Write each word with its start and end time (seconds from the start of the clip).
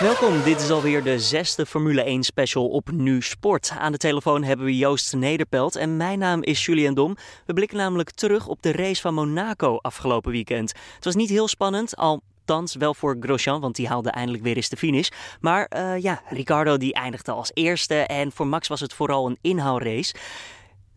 Welkom, 0.00 0.42
dit 0.42 0.60
is 0.60 0.70
alweer 0.70 1.02
de 1.02 1.18
zesde 1.18 1.66
Formule 1.66 2.02
1 2.02 2.22
special 2.22 2.68
op 2.68 2.90
Nu 2.90 3.22
Sport. 3.22 3.72
Aan 3.78 3.92
de 3.92 3.98
telefoon 3.98 4.42
hebben 4.42 4.66
we 4.66 4.76
Joost 4.76 5.14
Nederpelt 5.16 5.76
en 5.76 5.96
mijn 5.96 6.18
naam 6.18 6.42
is 6.42 6.66
Julian 6.66 6.94
Dom. 6.94 7.16
We 7.46 7.52
blikken 7.52 7.76
namelijk 7.76 8.10
terug 8.10 8.46
op 8.46 8.62
de 8.62 8.72
race 8.72 9.00
van 9.00 9.14
Monaco 9.14 9.76
afgelopen 9.76 10.30
weekend. 10.30 10.72
Het 10.94 11.04
was 11.04 11.14
niet 11.14 11.28
heel 11.28 11.48
spannend, 11.48 11.96
althans 11.96 12.74
wel 12.74 12.94
voor 12.94 13.16
Grosjean, 13.20 13.60
want 13.60 13.76
die 13.76 13.88
haalde 13.88 14.10
eindelijk 14.10 14.42
weer 14.42 14.56
eens 14.56 14.68
de 14.68 14.76
finish. 14.76 15.08
Maar 15.40 15.70
uh, 15.76 16.02
ja, 16.02 16.22
Ricardo 16.28 16.76
die 16.76 16.94
eindigde 16.94 17.32
als 17.32 17.50
eerste 17.54 17.94
en 17.94 18.32
voor 18.32 18.46
Max 18.46 18.68
was 18.68 18.80
het 18.80 18.94
vooral 18.94 19.26
een 19.26 19.38
inhaalrace. 19.40 20.14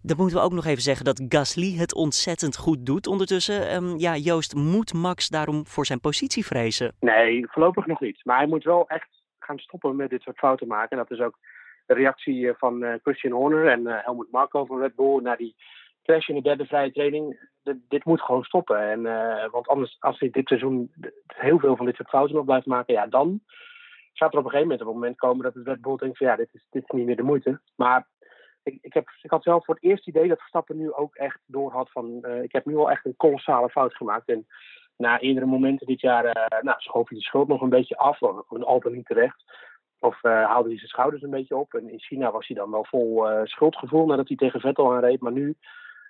Dan 0.03 0.17
moeten 0.17 0.37
we 0.37 0.43
ook 0.43 0.53
nog 0.53 0.65
even 0.65 0.81
zeggen 0.81 1.05
dat 1.05 1.25
Gasly 1.29 1.75
het 1.77 1.95
ontzettend 1.95 2.57
goed 2.57 2.85
doet 2.85 3.07
ondertussen. 3.07 3.75
Um, 3.75 3.97
ja, 3.97 4.15
Joost, 4.15 4.55
moet 4.55 4.93
Max 4.93 5.29
daarom 5.29 5.65
voor 5.65 5.85
zijn 5.85 5.99
positie 5.99 6.45
vrezen? 6.45 6.93
Nee, 6.99 7.47
voorlopig 7.47 7.85
nog 7.85 7.99
niet. 7.99 8.25
Maar 8.25 8.37
hij 8.37 8.47
moet 8.47 8.63
wel 8.63 8.87
echt 8.87 9.09
gaan 9.39 9.57
stoppen 9.57 9.95
met 9.95 10.09
dit 10.09 10.21
soort 10.21 10.37
fouten 10.37 10.67
maken. 10.67 10.89
En 10.89 10.97
dat 10.97 11.11
is 11.11 11.25
ook 11.25 11.37
de 11.85 11.93
reactie 11.93 12.49
eh, 12.49 12.55
van 12.57 12.83
uh, 12.83 12.93
Christian 13.03 13.33
Horner 13.33 13.67
en 13.67 13.81
uh, 13.81 13.95
Helmut 14.03 14.31
Marko 14.31 14.65
van 14.65 14.79
Red 14.79 14.95
Bull 14.95 15.21
naar 15.21 15.37
die 15.37 15.55
crash 16.03 16.27
in 16.27 16.35
de 16.35 16.41
derde 16.41 16.65
vrije 16.65 16.91
training. 16.91 17.49
Dit 17.87 18.05
moet 18.05 18.21
gewoon 18.21 18.43
stoppen. 18.43 18.89
En, 18.89 19.01
want 19.51 19.67
anders, 19.67 19.97
als 19.99 20.19
hij 20.19 20.29
dit 20.29 20.47
seizoen 20.47 20.91
heel 21.27 21.59
veel 21.59 21.75
van 21.75 21.85
dit 21.85 21.95
soort 21.95 22.09
fouten 22.09 22.35
nog 22.35 22.45
blijft 22.45 22.65
maken, 22.65 22.93
ja, 22.93 23.07
dan 23.07 23.41
gaat 24.13 24.33
er 24.33 24.39
op 24.39 24.45
een 24.45 24.51
gegeven 24.51 24.71
moment 24.71 24.81
op 24.81 24.87
een 24.87 24.99
moment 24.99 25.17
komen 25.17 25.43
dat 25.43 25.53
het 25.53 25.67
Red 25.67 25.81
Bull 25.81 25.95
denkt 25.95 26.17
van 26.17 26.27
ja, 26.27 26.35
dit 26.35 26.49
is, 26.53 26.67
dit 26.69 26.83
is 26.83 26.89
niet 26.89 27.05
meer 27.05 27.15
de 27.15 27.23
moeite. 27.23 27.61
Maar 27.75 28.07
ik, 28.63 28.77
ik, 28.81 28.93
heb, 28.93 29.09
ik 29.21 29.29
had 29.29 29.43
zelf 29.43 29.65
voor 29.65 29.75
het 29.75 29.83
eerst 29.83 30.07
idee 30.07 30.27
dat 30.27 30.39
Verstappen 30.39 30.77
nu 30.77 30.93
ook 30.93 31.15
echt 31.15 31.39
door 31.45 31.71
had 31.71 31.91
van... 31.91 32.19
Uh, 32.21 32.43
ik 32.43 32.51
heb 32.51 32.65
nu 32.65 32.75
al 32.75 32.91
echt 32.91 33.05
een 33.05 33.15
kolossale 33.15 33.69
fout 33.69 33.95
gemaakt. 33.95 34.29
En 34.29 34.47
na 34.97 35.19
eerdere 35.19 35.45
momenten 35.45 35.87
dit 35.87 36.01
jaar 36.01 36.25
uh, 36.25 36.61
nou, 36.61 36.79
schoof 36.79 37.09
hij 37.09 37.17
de 37.17 37.23
schuld 37.23 37.47
nog 37.47 37.61
een 37.61 37.69
beetje 37.69 37.97
af. 37.97 38.21
Of 38.21 38.63
altijd 38.63 38.93
niet 38.93 39.05
terecht. 39.05 39.43
Of 39.99 40.23
uh, 40.23 40.45
haalde 40.45 40.69
hij 40.69 40.77
zijn 40.77 40.89
schouders 40.89 41.21
een 41.21 41.29
beetje 41.29 41.55
op. 41.55 41.73
En 41.73 41.89
in 41.89 41.99
China 41.99 42.31
was 42.31 42.47
hij 42.47 42.55
dan 42.55 42.71
wel 42.71 42.85
vol 42.85 43.27
schuldgevoel 43.43 44.05
nadat 44.05 44.27
hij 44.27 44.37
tegen 44.37 44.59
Vettel 44.59 44.93
aanreed. 44.93 45.21
Maar 45.21 45.31
nu 45.31 45.55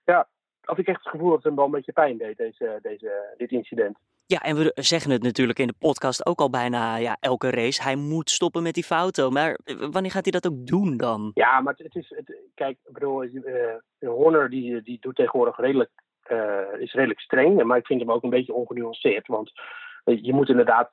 ja, 0.05 0.27
had 0.61 0.77
ik 0.77 0.87
echt 0.87 1.03
het 1.03 1.11
gevoel 1.11 1.27
dat 1.27 1.37
het 1.37 1.45
hem 1.45 1.55
wel 1.55 1.65
een 1.65 1.71
beetje 1.71 1.91
pijn 1.91 2.17
deed, 2.17 2.37
deze, 2.37 2.79
deze, 2.81 3.33
dit 3.37 3.51
incident. 3.51 3.97
Ja, 4.25 4.39
en 4.39 4.55
we 4.55 4.71
zeggen 4.75 5.11
het 5.11 5.23
natuurlijk 5.23 5.59
in 5.59 5.67
de 5.67 5.73
podcast 5.79 6.25
ook 6.25 6.39
al 6.39 6.49
bijna 6.49 6.95
ja, 6.95 7.17
elke 7.19 7.49
race. 7.49 7.83
Hij 7.83 7.95
moet 7.95 8.29
stoppen 8.29 8.63
met 8.63 8.73
die 8.73 8.83
fouten. 8.83 9.33
Maar 9.33 9.59
wanneer 9.91 10.11
gaat 10.11 10.23
hij 10.23 10.39
dat 10.39 10.47
ook 10.47 10.65
doen 10.67 10.97
dan? 10.97 11.31
Ja, 11.33 11.59
maar 11.59 11.73
het, 11.77 11.95
is. 11.95 12.09
Het, 12.09 12.35
kijk, 12.53 12.77
ik 12.85 12.93
bedoel, 12.93 13.23
uh, 13.23 13.75
Horner 13.99 14.49
die, 14.49 14.81
die 14.81 14.97
doet 15.01 15.15
tegenwoordig 15.15 15.57
redelijk. 15.57 15.91
Uh, 16.31 16.79
is 16.79 16.93
redelijk 16.93 17.19
streng. 17.19 17.63
Maar 17.63 17.77
ik 17.77 17.85
vind 17.85 17.99
hem 17.99 18.11
ook 18.11 18.23
een 18.23 18.29
beetje 18.29 18.53
ongenuanceerd. 18.53 19.27
Want 19.27 19.51
je 20.03 20.33
moet 20.33 20.49
inderdaad. 20.49 20.91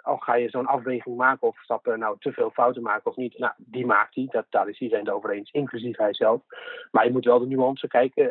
Al 0.00 0.16
ga 0.16 0.34
je 0.34 0.48
zo'n 0.48 0.66
afweging 0.66 1.16
maken 1.16 1.48
of 1.48 1.58
stappen 1.62 1.98
nou 1.98 2.16
te 2.18 2.32
veel 2.32 2.50
fouten 2.50 2.82
maken 2.82 3.10
of 3.10 3.16
niet. 3.16 3.38
Nou, 3.38 3.52
die 3.56 3.86
maakt 3.86 4.14
hij. 4.14 4.26
Dat, 4.30 4.46
daar 4.48 4.68
is 4.68 4.80
iedereen 4.80 5.04
het 5.04 5.14
over 5.14 5.30
eens, 5.30 5.50
inclusief 5.50 5.96
hij 5.96 6.14
zelf. 6.14 6.42
Maar 6.90 7.04
je 7.04 7.12
moet 7.12 7.24
wel 7.24 7.38
de 7.38 7.46
nuance 7.46 7.88
kijken, 7.88 8.30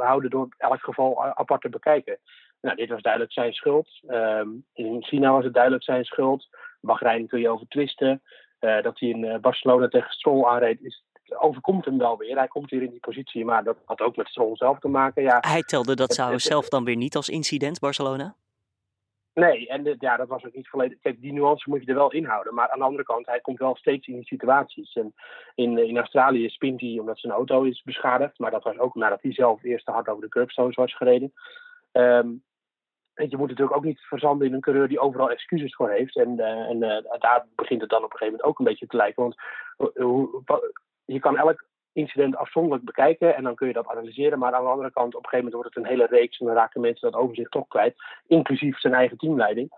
houden 0.00 0.30
door 0.30 0.48
elk 0.56 0.80
geval 0.80 1.24
apart 1.24 1.60
te 1.60 1.68
bekijken. 1.68 2.18
Nou, 2.60 2.76
dit 2.76 2.88
was 2.88 3.02
duidelijk 3.02 3.32
zijn 3.32 3.52
schuld. 3.52 4.00
Um, 4.08 4.64
in 4.74 5.04
China 5.04 5.32
was 5.32 5.44
het 5.44 5.54
duidelijk 5.54 5.84
zijn 5.84 6.04
schuld. 6.04 6.48
Bahrein 6.80 7.26
kun 7.26 7.40
je 7.40 7.48
over 7.48 7.68
twisten. 7.68 8.22
Dat 8.58 8.98
hij 8.98 9.08
in 9.08 9.40
Barcelona 9.40 9.88
tegen 9.88 10.10
Stroll 10.10 10.44
aanreed, 10.44 10.80
is, 10.80 11.04
overkomt 11.38 11.84
hem 11.84 11.98
wel 11.98 12.16
weer. 12.16 12.36
Hij 12.36 12.48
komt 12.48 12.70
weer 12.70 12.82
in 12.82 12.90
die 12.90 13.00
positie, 13.00 13.44
maar 13.44 13.64
dat 13.64 13.76
had 13.84 14.00
ook 14.00 14.16
met 14.16 14.28
Stroll 14.28 14.56
zelf 14.56 14.78
te 14.78 14.88
maken. 14.88 15.22
Ja, 15.22 15.38
hij 15.40 15.62
telde 15.62 15.96
dat 15.96 16.14
zou 16.14 16.38
zelf 16.38 16.68
dan 16.68 16.84
weer 16.84 16.96
niet 16.96 17.16
als 17.16 17.28
incident, 17.28 17.80
Barcelona? 17.80 18.34
Nee, 19.34 19.68
en 19.68 19.82
de, 19.82 19.96
ja, 19.98 20.16
dat 20.16 20.28
was 20.28 20.44
ook 20.44 20.54
niet 20.54 20.68
volledig. 20.68 20.98
Kijk, 21.00 21.20
die 21.20 21.32
nuance 21.32 21.70
moet 21.70 21.80
je 21.80 21.86
er 21.86 21.94
wel 21.94 22.12
inhouden. 22.12 22.54
Maar 22.54 22.70
aan 22.70 22.78
de 22.78 22.84
andere 22.84 23.04
kant, 23.04 23.26
hij 23.26 23.40
komt 23.40 23.58
wel 23.58 23.76
steeds 23.76 24.06
in 24.06 24.14
die 24.14 24.24
situaties. 24.26 24.92
En 24.92 25.14
in, 25.54 25.78
in 25.78 25.98
Australië 25.98 26.48
spint 26.48 26.80
hij 26.80 26.98
omdat 26.98 27.18
zijn 27.18 27.32
auto 27.32 27.62
is 27.62 27.82
beschadigd. 27.82 28.38
Maar 28.38 28.50
dat 28.50 28.62
was 28.62 28.78
ook 28.78 28.94
nadat 28.94 29.22
hij 29.22 29.32
zelf 29.32 29.62
eerst 29.62 29.84
te 29.84 29.92
hard 29.92 30.08
over 30.08 30.22
de 30.22 30.28
curbstones 30.28 30.74
was 30.74 30.96
gereden. 30.96 31.32
Um, 31.92 32.42
je 33.14 33.36
moet 33.36 33.48
natuurlijk 33.48 33.76
ook 33.76 33.84
niet 33.84 34.00
verzanden 34.00 34.46
in 34.46 34.54
een 34.54 34.60
coureur 34.60 34.88
die 34.88 35.00
overal 35.00 35.30
excuses 35.30 35.74
voor 35.74 35.90
heeft. 35.90 36.16
En, 36.16 36.38
uh, 36.38 36.46
en 36.46 36.76
uh, 36.76 37.18
daar 37.18 37.46
begint 37.54 37.80
het 37.80 37.90
dan 37.90 38.04
op 38.04 38.12
een 38.12 38.18
gegeven 38.18 38.32
moment 38.32 38.48
ook 38.48 38.58
een 38.58 38.64
beetje 38.64 38.86
te 38.86 38.96
lijken. 38.96 39.22
Want 39.22 39.36
uh, 39.94 40.24
je 41.12 41.20
kan 41.20 41.36
elk 41.36 41.64
incident 41.92 42.36
afzonderlijk 42.36 42.84
bekijken 42.84 43.36
en 43.36 43.42
dan 43.42 43.54
kun 43.54 43.66
je 43.66 43.72
dat 43.72 43.88
analyseren. 43.88 44.38
Maar 44.38 44.52
aan 44.52 44.64
de 44.64 44.70
andere 44.70 44.90
kant, 44.90 45.14
op 45.14 45.22
een 45.24 45.28
gegeven 45.28 45.44
moment 45.44 45.54
wordt 45.54 45.74
het 45.74 45.84
een 45.84 45.90
hele 45.90 46.06
reeks 46.06 46.38
en 46.38 46.46
dan 46.46 46.54
raken 46.54 46.80
mensen 46.80 47.10
dat 47.10 47.20
overzicht 47.20 47.50
toch 47.50 47.68
kwijt. 47.68 47.94
Inclusief 48.26 48.78
zijn 48.78 48.94
eigen 48.94 49.16
teamleiding. 49.16 49.70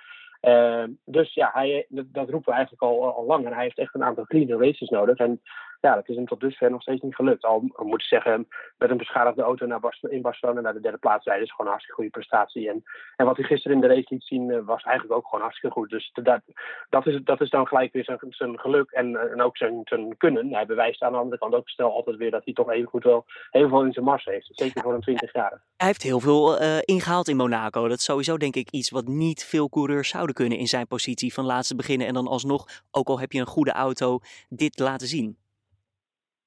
dus 1.05 1.35
ja, 1.35 1.51
hij, 1.53 1.87
dat, 1.89 2.07
dat, 2.09 2.31
roepen 2.31 2.51
we 2.51 2.57
eigenlijk 2.57 2.83
al, 2.83 3.15
al 3.15 3.25
lang. 3.25 3.47
En 3.47 3.53
hij 3.53 3.63
heeft 3.63 3.79
echt 3.79 3.95
een 3.95 4.05
aantal 4.05 4.27
clean 4.27 4.63
races 4.63 4.89
nodig. 4.89 5.19
En 5.19 5.41
ja, 5.83 5.95
dat 5.95 6.09
is 6.09 6.17
hem 6.17 6.27
tot 6.27 6.41
dusver 6.41 6.71
nog 6.71 6.83
steeds 6.83 7.03
niet 7.03 7.15
gelukt. 7.15 7.45
Al 7.45 7.61
moet 7.77 8.01
ik 8.01 8.07
zeggen, 8.07 8.49
met 8.79 8.91
een 8.91 8.97
beschadigde 8.97 9.43
auto 9.43 9.67
naar 9.67 9.81
in 10.01 10.23
Barcelona 10.23 10.61
naar 10.61 10.73
de 10.73 10.81
derde 10.81 10.99
plaats 10.99 11.25
rijden 11.25 11.45
is 11.45 11.51
gewoon 11.51 11.67
een 11.67 11.73
hartstikke 11.73 12.01
goede 12.01 12.19
prestatie. 12.19 12.69
En, 12.69 12.83
en 13.17 13.27
wat 13.27 13.37
hij 13.37 13.45
gisteren 13.45 13.77
in 13.77 13.83
de 13.83 13.95
race 13.95 14.07
liet 14.09 14.25
zien, 14.25 14.49
uh, 14.49 14.59
was 14.65 14.83
eigenlijk 14.83 15.17
ook 15.17 15.25
gewoon 15.25 15.41
hartstikke 15.41 15.77
goed. 15.77 15.91
Dus 15.91 16.11
dat, 16.13 16.41
dat, 16.89 17.07
is, 17.07 17.21
dat 17.25 17.41
is 17.41 17.51
dan 17.51 17.67
gelijk 17.67 17.93
weer 17.93 18.05
zijn, 18.05 18.19
zijn 18.29 18.59
geluk 18.59 18.91
en, 18.91 19.17
en 19.33 19.43
ook 19.43 19.57
zijn, 19.57 19.81
zijn 19.85 20.17
kunnen. 20.17 20.55
Hij 20.55 20.67
bewijst 20.67 21.03
aan 21.03 21.13
de 21.13 21.19
andere 21.19 21.39
kant 21.39 21.55
ook 21.55 21.69
stel 21.69 21.93
altijd 21.93 22.17
weer 22.17 22.31
dat 22.31 22.45
hij 22.45 22.55
toch 22.55 22.71
even 22.71 22.89
goed 22.89 23.05
wel 23.05 23.25
heel 23.51 23.69
veel 23.69 23.85
in 23.85 23.93
zijn 23.93 24.05
mars 24.05 24.25
heeft. 24.25 24.49
Zeker 24.51 24.83
voor 24.83 24.95
een 24.95 25.11
20-jarige. 25.11 25.61
Hij 25.77 25.87
heeft 25.87 26.03
heel 26.03 26.21
veel 26.21 26.63
uh, 26.63 26.79
ingehaald 26.85 27.29
in 27.29 27.37
Monaco. 27.37 27.89
Dat 27.89 27.99
is 27.99 28.05
sowieso 28.05 28.37
denk 28.37 28.57
ik 28.57 28.71
iets 28.71 28.91
wat 28.91 29.07
niet 29.07 29.45
veel 29.45 29.69
coureurs 29.69 30.09
zouden 30.09 30.35
kunnen 30.35 30.59
in 30.59 30.67
zijn 30.67 30.87
positie 30.87 31.35
van 31.35 31.45
laatste 31.45 31.77
beginnen. 31.77 32.07
En 32.07 32.15
dan 32.15 32.27
alsnog, 32.27 32.67
ook 32.91 33.09
al 33.09 33.21
heb 33.21 33.33
je 33.33 33.41
een 33.41 33.47
goede 33.47 33.73
auto, 33.73 34.19
dit 34.49 34.79
laten 34.79 35.07
zien. 35.07 35.42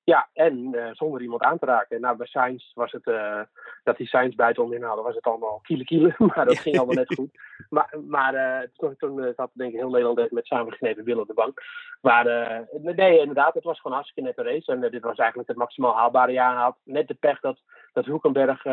Ja, 0.05 0.29
en 0.33 0.73
uh, 0.75 0.89
zonder 0.91 1.21
iemand 1.21 1.41
aan 1.41 1.59
te 1.59 1.65
raken. 1.65 2.01
Nou, 2.01 2.17
bij 2.17 2.27
Sainz 2.27 2.73
was 2.73 2.91
het, 2.91 3.07
uh, 3.07 3.41
dat 3.83 3.97
die 3.97 4.07
Sainz 4.07 4.35
buiten 4.35 4.73
inhaalde, 4.73 5.01
was 5.01 5.15
het 5.15 5.23
allemaal 5.23 5.59
kiele 5.63 5.83
kiele. 5.83 6.15
Maar 6.35 6.45
dat 6.45 6.59
ging 6.59 6.77
allemaal 6.77 6.95
net 6.95 7.13
goed. 7.15 7.29
Maar, 7.69 7.93
maar 8.07 8.33
uh, 8.33 8.67
toen, 8.75 8.95
toen 8.97 9.33
zat 9.35 9.49
denk 9.53 9.73
ik 9.73 9.79
heel 9.79 9.89
Nederland 9.89 10.31
met 10.31 10.45
samengeknepen 10.45 11.03
billen 11.03 11.21
op 11.21 11.27
de 11.27 11.33
bank. 11.33 11.61
Maar 12.01 12.25
nee, 12.81 13.19
inderdaad, 13.19 13.53
het 13.53 13.63
was 13.63 13.79
gewoon 13.79 13.97
hartstikke 13.97 14.29
nette 14.29 14.51
race. 14.51 14.71
En 14.71 14.81
dit 14.81 15.01
was 15.01 15.17
eigenlijk 15.17 15.49
het 15.49 15.57
maximaal 15.57 15.95
haalbare 15.95 16.31
jaar. 16.31 16.55
had 16.55 16.77
net 16.83 17.07
de 17.07 17.13
pech 17.13 17.39
dat, 17.39 17.59
dat 17.93 18.05
Hulkenberg 18.05 18.63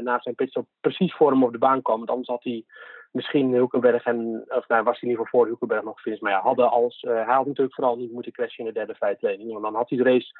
na 0.00 0.20
zijn 0.20 0.34
pitstop 0.34 0.66
precies 0.80 1.14
voor 1.14 1.30
hem 1.30 1.44
op 1.44 1.52
de 1.52 1.58
baan 1.58 1.82
kwam. 1.82 1.98
Want 1.98 2.10
anders 2.10 2.28
had 2.28 2.44
hij 2.44 2.64
misschien 3.12 3.52
Hulkenberg 3.52 4.04
en, 4.04 4.44
of 4.48 4.68
nou, 4.68 4.82
was 4.82 5.00
hij 5.00 5.08
ieder 5.08 5.24
geval 5.24 5.40
voor 5.40 5.46
Hulkenberg 5.46 5.82
nog 5.82 5.96
gefinished. 5.96 6.24
Maar 6.24 6.32
ja, 6.32 6.40
hadden 6.40 6.70
als, 6.70 7.02
uh, 7.02 7.12
hij 7.12 7.34
had 7.34 7.46
natuurlijk 7.46 7.74
vooral 7.74 7.96
niet 7.96 8.12
moeten 8.12 8.32
crashen 8.32 8.58
in 8.58 8.72
de 8.72 8.78
derde 8.78 8.94
vrije 8.94 9.16
training. 9.16 9.50
Want 9.50 9.62
dan 9.62 9.74
had 9.74 9.88
hij 9.88 9.98
de 9.98 10.04
race 10.04 10.32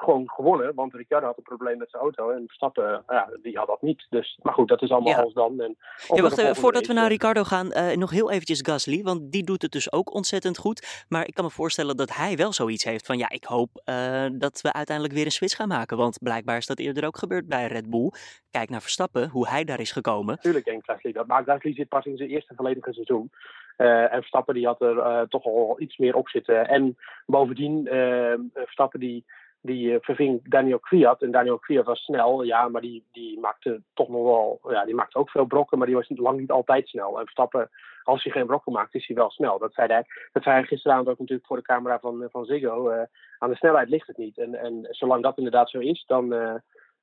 gewoon 0.00 0.30
gewonnen. 0.30 0.74
Want 0.74 0.94
Ricciardo 0.94 1.26
had 1.26 1.36
een 1.36 1.42
probleem 1.42 1.78
met 1.78 1.90
zijn 1.90 2.02
auto. 2.02 2.30
En 2.30 2.42
Verstappen, 2.46 3.02
ja, 3.06 3.30
die 3.42 3.58
had 3.58 3.66
dat 3.66 3.82
niet. 3.82 4.06
Dus, 4.10 4.38
maar 4.42 4.54
goed, 4.54 4.68
dat 4.68 4.82
is 4.82 4.90
allemaal 4.90 5.12
ja. 5.12 5.22
als 5.22 5.32
dan. 5.32 5.60
En 5.60 5.76
ja, 6.08 6.22
wacht 6.22 6.38
even, 6.38 6.56
voordat 6.56 6.86
we 6.86 6.92
naar 6.92 7.08
Ricardo 7.08 7.44
gaan, 7.44 7.66
uh, 7.66 7.96
nog 7.96 8.10
heel 8.10 8.30
eventjes 8.30 8.60
Gasly. 8.62 9.02
Want 9.02 9.32
die 9.32 9.44
doet 9.44 9.62
het 9.62 9.72
dus 9.72 9.92
ook 9.92 10.14
ontzettend 10.14 10.58
goed. 10.58 11.04
Maar 11.08 11.26
ik 11.26 11.34
kan 11.34 11.44
me 11.44 11.50
voorstellen 11.50 11.96
dat 11.96 12.14
hij 12.16 12.36
wel 12.36 12.52
zoiets 12.52 12.84
heeft 12.84 13.06
van... 13.06 13.18
Ja, 13.18 13.28
ik 13.28 13.44
hoop 13.44 13.82
uh, 13.84 14.26
dat 14.32 14.60
we 14.60 14.72
uiteindelijk 14.72 15.16
weer 15.16 15.24
een 15.24 15.30
switch 15.30 15.56
gaan 15.56 15.68
maken. 15.68 15.96
Want 15.96 16.18
blijkbaar 16.22 16.56
is 16.56 16.66
dat 16.66 16.78
eerder 16.78 17.06
ook 17.06 17.18
gebeurd 17.18 17.48
bij 17.48 17.66
Red 17.66 17.90
Bull. 17.90 18.12
Kijk 18.50 18.70
naar 18.70 18.82
Verstappen, 18.82 19.28
hoe 19.28 19.48
hij 19.48 19.64
daar 19.64 19.80
is 19.80 19.92
gekomen. 19.92 20.38
Tuurlijk 20.38 20.64
denkt 20.64 20.84
Gasly 20.84 21.12
dat. 21.12 21.26
Maar 21.26 21.44
Gasly 21.44 21.74
zit 21.74 21.88
pas 21.88 22.04
in 22.04 22.16
zijn 22.16 22.28
eerste 22.28 22.54
volledige 22.54 22.92
seizoen. 22.92 23.30
Uh, 23.80 24.12
en 24.12 24.18
Verstappen 24.18 24.54
die 24.54 24.66
had 24.66 24.80
er 24.80 24.96
uh, 24.96 25.20
toch 25.20 25.44
al 25.44 25.80
iets 25.80 25.96
meer 25.96 26.14
op 26.14 26.28
zitten. 26.28 26.68
En 26.68 26.96
bovendien, 27.26 27.94
uh, 27.94 28.34
Verstappen 28.54 29.00
die 29.00 29.24
die 29.62 29.98
verving 30.00 30.48
Daniel 30.48 30.78
Kwiat. 30.78 31.22
En 31.22 31.30
Daniel 31.30 31.58
Kwiat 31.58 31.84
was 31.84 32.04
snel, 32.04 32.42
ja, 32.42 32.68
maar 32.68 32.80
die, 32.80 33.04
die 33.12 33.40
maakte 33.40 33.82
toch 33.94 34.08
nog 34.08 34.22
wel, 34.22 34.72
ja, 34.72 34.84
die 34.84 34.94
maakte 34.94 35.18
ook 35.18 35.30
veel 35.30 35.44
brokken, 35.44 35.78
maar 35.78 35.86
die 35.86 35.96
was 35.96 36.08
lang 36.08 36.38
niet 36.38 36.50
altijd 36.50 36.88
snel. 36.88 37.18
En 37.18 37.22
Verstappen, 37.22 37.70
als 38.02 38.22
hij 38.22 38.32
geen 38.32 38.46
brokken 38.46 38.72
maakt, 38.72 38.94
is 38.94 39.06
hij 39.06 39.16
wel 39.16 39.30
snel. 39.30 39.58
Dat 39.58 39.74
zei 39.74 39.92
hij, 39.92 40.04
dat 40.32 40.42
zei 40.42 40.54
hij 40.56 40.64
gisteravond 40.64 41.08
ook 41.08 41.18
natuurlijk 41.18 41.46
voor 41.46 41.56
de 41.56 41.62
camera 41.62 41.98
van, 41.98 42.28
van 42.30 42.44
Ziggo. 42.44 43.06
Aan 43.38 43.50
de 43.50 43.56
snelheid 43.56 43.88
ligt 43.88 44.06
het 44.06 44.16
niet. 44.16 44.38
En, 44.38 44.54
en 44.54 44.86
zolang 44.90 45.22
dat 45.22 45.36
inderdaad 45.36 45.70
zo 45.70 45.78
is, 45.78 46.04
dan, 46.06 46.34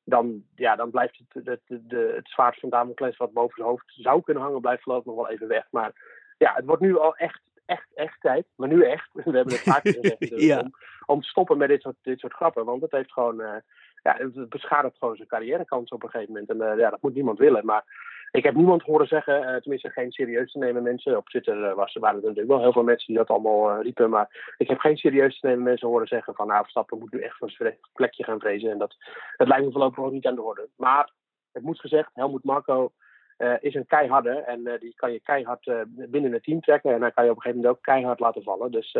dan, 0.03 0.43
ja, 0.55 0.75
dan 0.75 0.91
blijft 0.91 1.17
het, 1.17 1.45
het, 1.45 1.61
het, 1.67 1.91
het 2.15 2.29
zwaard 2.29 2.59
van 2.59 2.69
Damocles 2.69 3.17
wat 3.17 3.33
boven 3.33 3.55
zijn 3.55 3.67
hoofd 3.67 3.85
zou 3.85 4.21
kunnen 4.21 4.43
hangen, 4.43 4.61
blijft 4.61 4.87
ik 4.87 5.05
nog 5.05 5.15
wel 5.15 5.29
even 5.29 5.47
weg. 5.47 5.67
Maar 5.71 5.93
ja, 6.37 6.53
het 6.55 6.65
wordt 6.65 6.81
nu 6.81 6.97
al 6.97 7.15
echt 7.15 7.41
echt, 7.67 7.87
echt 7.93 8.21
tijd. 8.21 8.45
Maar 8.55 8.67
nu 8.67 8.83
echt. 8.83 9.09
We 9.13 9.21
hebben 9.21 9.53
het 9.53 9.61
vaak 9.61 9.81
gezegd. 9.81 10.19
Dus 10.29 10.43
ja. 10.43 10.59
om, 10.59 10.71
om 11.05 11.21
te 11.21 11.27
stoppen 11.27 11.57
met 11.57 11.69
dit 11.69 11.81
soort, 11.81 11.95
dit 12.01 12.19
soort 12.19 12.33
grappen. 12.33 12.65
Want 12.65 12.81
het 12.81 12.91
heeft 12.91 13.11
gewoon. 13.11 13.41
Uh, 13.41 13.55
ja, 14.03 14.15
het 14.17 14.49
beschadigt 14.49 14.97
gewoon 14.97 15.15
zijn 15.15 15.27
carrièrekans 15.27 15.91
op 15.91 16.03
een 16.03 16.09
gegeven 16.09 16.33
moment. 16.33 16.49
En 16.49 16.77
ja, 16.77 16.89
dat 16.89 17.01
moet 17.01 17.13
niemand 17.13 17.39
willen. 17.39 17.65
Maar 17.65 17.83
ik 18.31 18.43
heb 18.43 18.55
niemand 18.55 18.81
horen 18.81 19.07
zeggen, 19.07 19.61
tenminste 19.61 19.89
geen 19.89 20.11
serieus 20.11 20.51
te 20.51 20.57
nemen 20.57 20.83
mensen. 20.83 21.17
Op 21.17 21.29
Twitter 21.29 21.75
was, 21.75 21.93
waren 21.93 22.15
er 22.15 22.21
natuurlijk 22.21 22.47
wel 22.47 22.61
heel 22.61 22.71
veel 22.71 22.83
mensen 22.83 23.07
die 23.07 23.17
dat 23.17 23.27
allemaal 23.27 23.81
riepen. 23.81 24.09
Maar 24.09 24.53
ik 24.57 24.67
heb 24.67 24.79
geen 24.79 24.97
serieus 24.97 25.39
te 25.39 25.47
nemen 25.47 25.63
mensen 25.63 25.87
horen 25.87 26.07
zeggen 26.07 26.35
van 26.35 26.47
nou, 26.47 26.61
Verstappen 26.61 26.99
moet 26.99 27.11
nu 27.11 27.21
echt 27.21 27.37
van 27.37 27.49
zijn 27.49 27.77
plekje 27.93 28.23
gaan 28.23 28.39
vrezen. 28.39 28.71
En 28.71 28.77
dat, 28.77 28.95
dat 29.37 29.47
lijkt 29.47 29.65
me 29.65 29.71
voorlopig 29.71 30.03
ook 30.03 30.11
niet 30.11 30.27
aan 30.27 30.35
de 30.35 30.41
orde. 30.41 30.69
Maar 30.75 31.11
het 31.51 31.63
moet 31.63 31.79
gezegd, 31.79 32.09
Helmoet 32.13 32.43
Marco 32.43 32.91
uh, 33.37 33.53
is 33.59 33.75
een 33.75 33.85
keiharde. 33.85 34.29
En 34.29 34.59
uh, 34.59 34.79
die 34.79 34.93
kan 34.95 35.11
je 35.11 35.19
keihard 35.19 35.65
uh, 35.65 35.81
binnen 35.87 36.31
het 36.31 36.43
team 36.43 36.61
trekken. 36.61 36.93
En 36.93 36.99
dan 36.99 37.13
kan 37.13 37.23
je 37.23 37.29
op 37.29 37.35
een 37.35 37.41
gegeven 37.41 37.61
moment 37.61 37.77
ook 37.77 37.83
keihard 37.83 38.19
laten 38.19 38.43
vallen. 38.43 38.71
Dus 38.71 38.97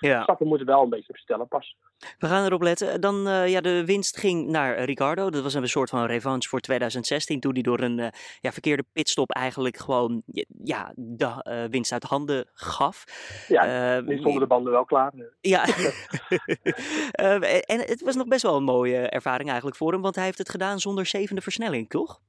ja. 0.00 0.22
stappen 0.22 0.46
moeten 0.46 0.66
wel 0.66 0.82
een 0.82 0.88
beetje 0.88 1.08
op 1.08 1.16
stellen 1.16 1.48
pas. 1.48 1.76
We 2.18 2.26
gaan 2.26 2.44
erop 2.44 2.62
letten. 2.62 3.00
Dan, 3.00 3.14
ja, 3.46 3.60
de 3.60 3.84
winst 3.84 4.18
ging 4.18 4.48
naar 4.48 4.84
Ricardo. 4.84 5.30
Dat 5.30 5.42
was 5.42 5.54
een 5.54 5.68
soort 5.68 5.90
van 5.90 6.04
revanche 6.04 6.48
voor 6.48 6.60
2016. 6.60 7.40
Toen 7.40 7.52
hij 7.52 7.62
door 7.62 7.80
een 7.80 8.12
ja, 8.40 8.52
verkeerde 8.52 8.84
pitstop 8.92 9.30
eigenlijk 9.30 9.76
gewoon 9.76 10.22
ja, 10.62 10.92
de 10.96 11.66
winst 11.70 11.92
uit 11.92 12.02
handen 12.02 12.50
gaf. 12.52 13.04
Ja, 13.48 14.00
nu 14.00 14.18
stonden 14.18 14.40
de 14.40 14.46
banden 14.46 14.72
wel 14.72 14.84
klaar. 14.84 15.12
Ja, 15.40 15.64
en 17.72 17.80
het 17.80 18.02
was 18.02 18.16
nog 18.16 18.26
best 18.26 18.42
wel 18.42 18.56
een 18.56 18.64
mooie 18.64 19.08
ervaring 19.08 19.48
eigenlijk 19.48 19.78
voor 19.78 19.92
hem. 19.92 20.02
Want 20.02 20.14
hij 20.14 20.24
heeft 20.24 20.38
het 20.38 20.50
gedaan 20.50 20.78
zonder 20.78 21.06
zevende 21.06 21.40
versnelling, 21.40 21.88
toch? 21.88 22.20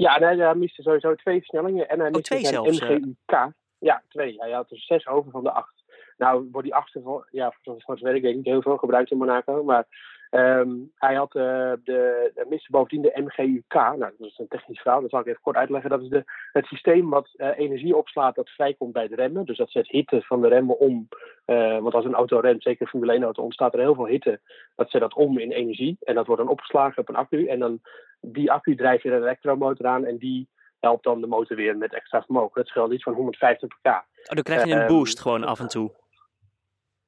Ja, 0.00 0.18
hij, 0.18 0.36
hij 0.36 0.54
miste 0.54 0.82
sowieso 0.82 1.14
twee 1.14 1.38
versnellingen. 1.38 1.88
En 1.88 1.98
hij 1.98 2.08
oh, 2.08 2.14
miste 2.14 2.38
zijn 2.38 2.62
MGUK. 2.62 3.52
Ja, 3.78 4.02
twee. 4.08 4.34
Hij 4.38 4.50
had 4.50 4.70
er 4.70 4.78
zes 4.78 5.06
over 5.06 5.30
van 5.30 5.42
de 5.42 5.50
acht. 5.50 5.84
Nou, 6.16 6.48
wordt 6.50 6.66
die 6.66 6.76
achtste, 6.76 7.26
ja, 7.30 7.54
voor 7.62 7.74
zover 7.78 8.04
weet 8.04 8.24
ik 8.24 8.36
niet 8.36 8.44
heel 8.44 8.62
veel 8.62 8.76
gebruikt 8.76 9.10
in 9.10 9.18
Monaco. 9.18 9.64
Maar 9.64 9.86
Um, 10.30 10.92
hij 10.94 11.14
had 11.14 11.34
uh, 11.34 11.72
de, 11.84 12.46
miste 12.48 12.70
bovendien 12.70 13.02
de 13.02 13.22
MGUK. 13.22 13.74
Nou, 13.74 13.98
dat 13.98 14.12
is 14.18 14.38
een 14.38 14.48
technisch 14.48 14.80
verhaal, 14.80 15.00
dat 15.00 15.10
zal 15.10 15.20
ik 15.20 15.26
even 15.26 15.40
kort 15.42 15.56
uitleggen. 15.56 15.90
Dat 15.90 16.02
is 16.02 16.08
de, 16.08 16.24
het 16.52 16.66
systeem 16.66 17.10
wat 17.10 17.28
uh, 17.36 17.58
energie 17.58 17.96
opslaat 17.96 18.34
dat 18.34 18.48
vrijkomt 18.48 18.92
bij 18.92 19.02
het 19.02 19.12
remmen. 19.12 19.44
Dus 19.44 19.56
dat 19.56 19.70
zet 19.70 19.88
hitte 19.88 20.22
van 20.22 20.40
de 20.40 20.48
remmen 20.48 20.78
om. 20.78 21.08
Uh, 21.46 21.78
want 21.78 21.94
als 21.94 22.04
een 22.04 22.14
auto 22.14 22.38
remt, 22.38 22.62
zeker 22.62 22.82
een 22.82 22.88
Formule 22.88 23.12
1 23.12 23.22
auto, 23.22 23.42
ontstaat 23.42 23.74
er 23.74 23.80
heel 23.80 23.94
veel 23.94 24.06
hitte. 24.06 24.40
Dat 24.76 24.90
zet 24.90 25.00
dat 25.00 25.14
om 25.14 25.38
in 25.38 25.50
energie. 25.50 25.96
En 26.00 26.14
dat 26.14 26.26
wordt 26.26 26.42
dan 26.42 26.50
opgeslagen 26.50 27.02
op 27.02 27.08
een 27.08 27.16
accu. 27.16 27.46
En 27.46 27.58
dan 27.58 27.80
die 28.20 28.52
accu 28.52 28.74
drijft 28.74 29.02
weer 29.02 29.12
een 29.12 29.22
elektromotor 29.22 29.86
aan. 29.86 30.04
En 30.04 30.18
die 30.18 30.48
helpt 30.80 31.04
dan 31.04 31.20
de 31.20 31.26
motor 31.26 31.56
weer 31.56 31.76
met 31.76 31.94
extra 31.94 32.22
vermogen. 32.22 32.54
Dat 32.54 32.66
scheelt 32.66 32.92
iets 32.92 33.02
van 33.02 33.14
150 33.14 33.68
pk. 33.68 33.86
Oh, 33.86 34.02
dan 34.24 34.42
krijg 34.42 34.64
je 34.64 34.74
een 34.74 34.86
boost 34.86 35.16
um, 35.16 35.22
gewoon 35.22 35.44
af 35.44 35.60
en 35.60 35.68
toe. 35.68 35.90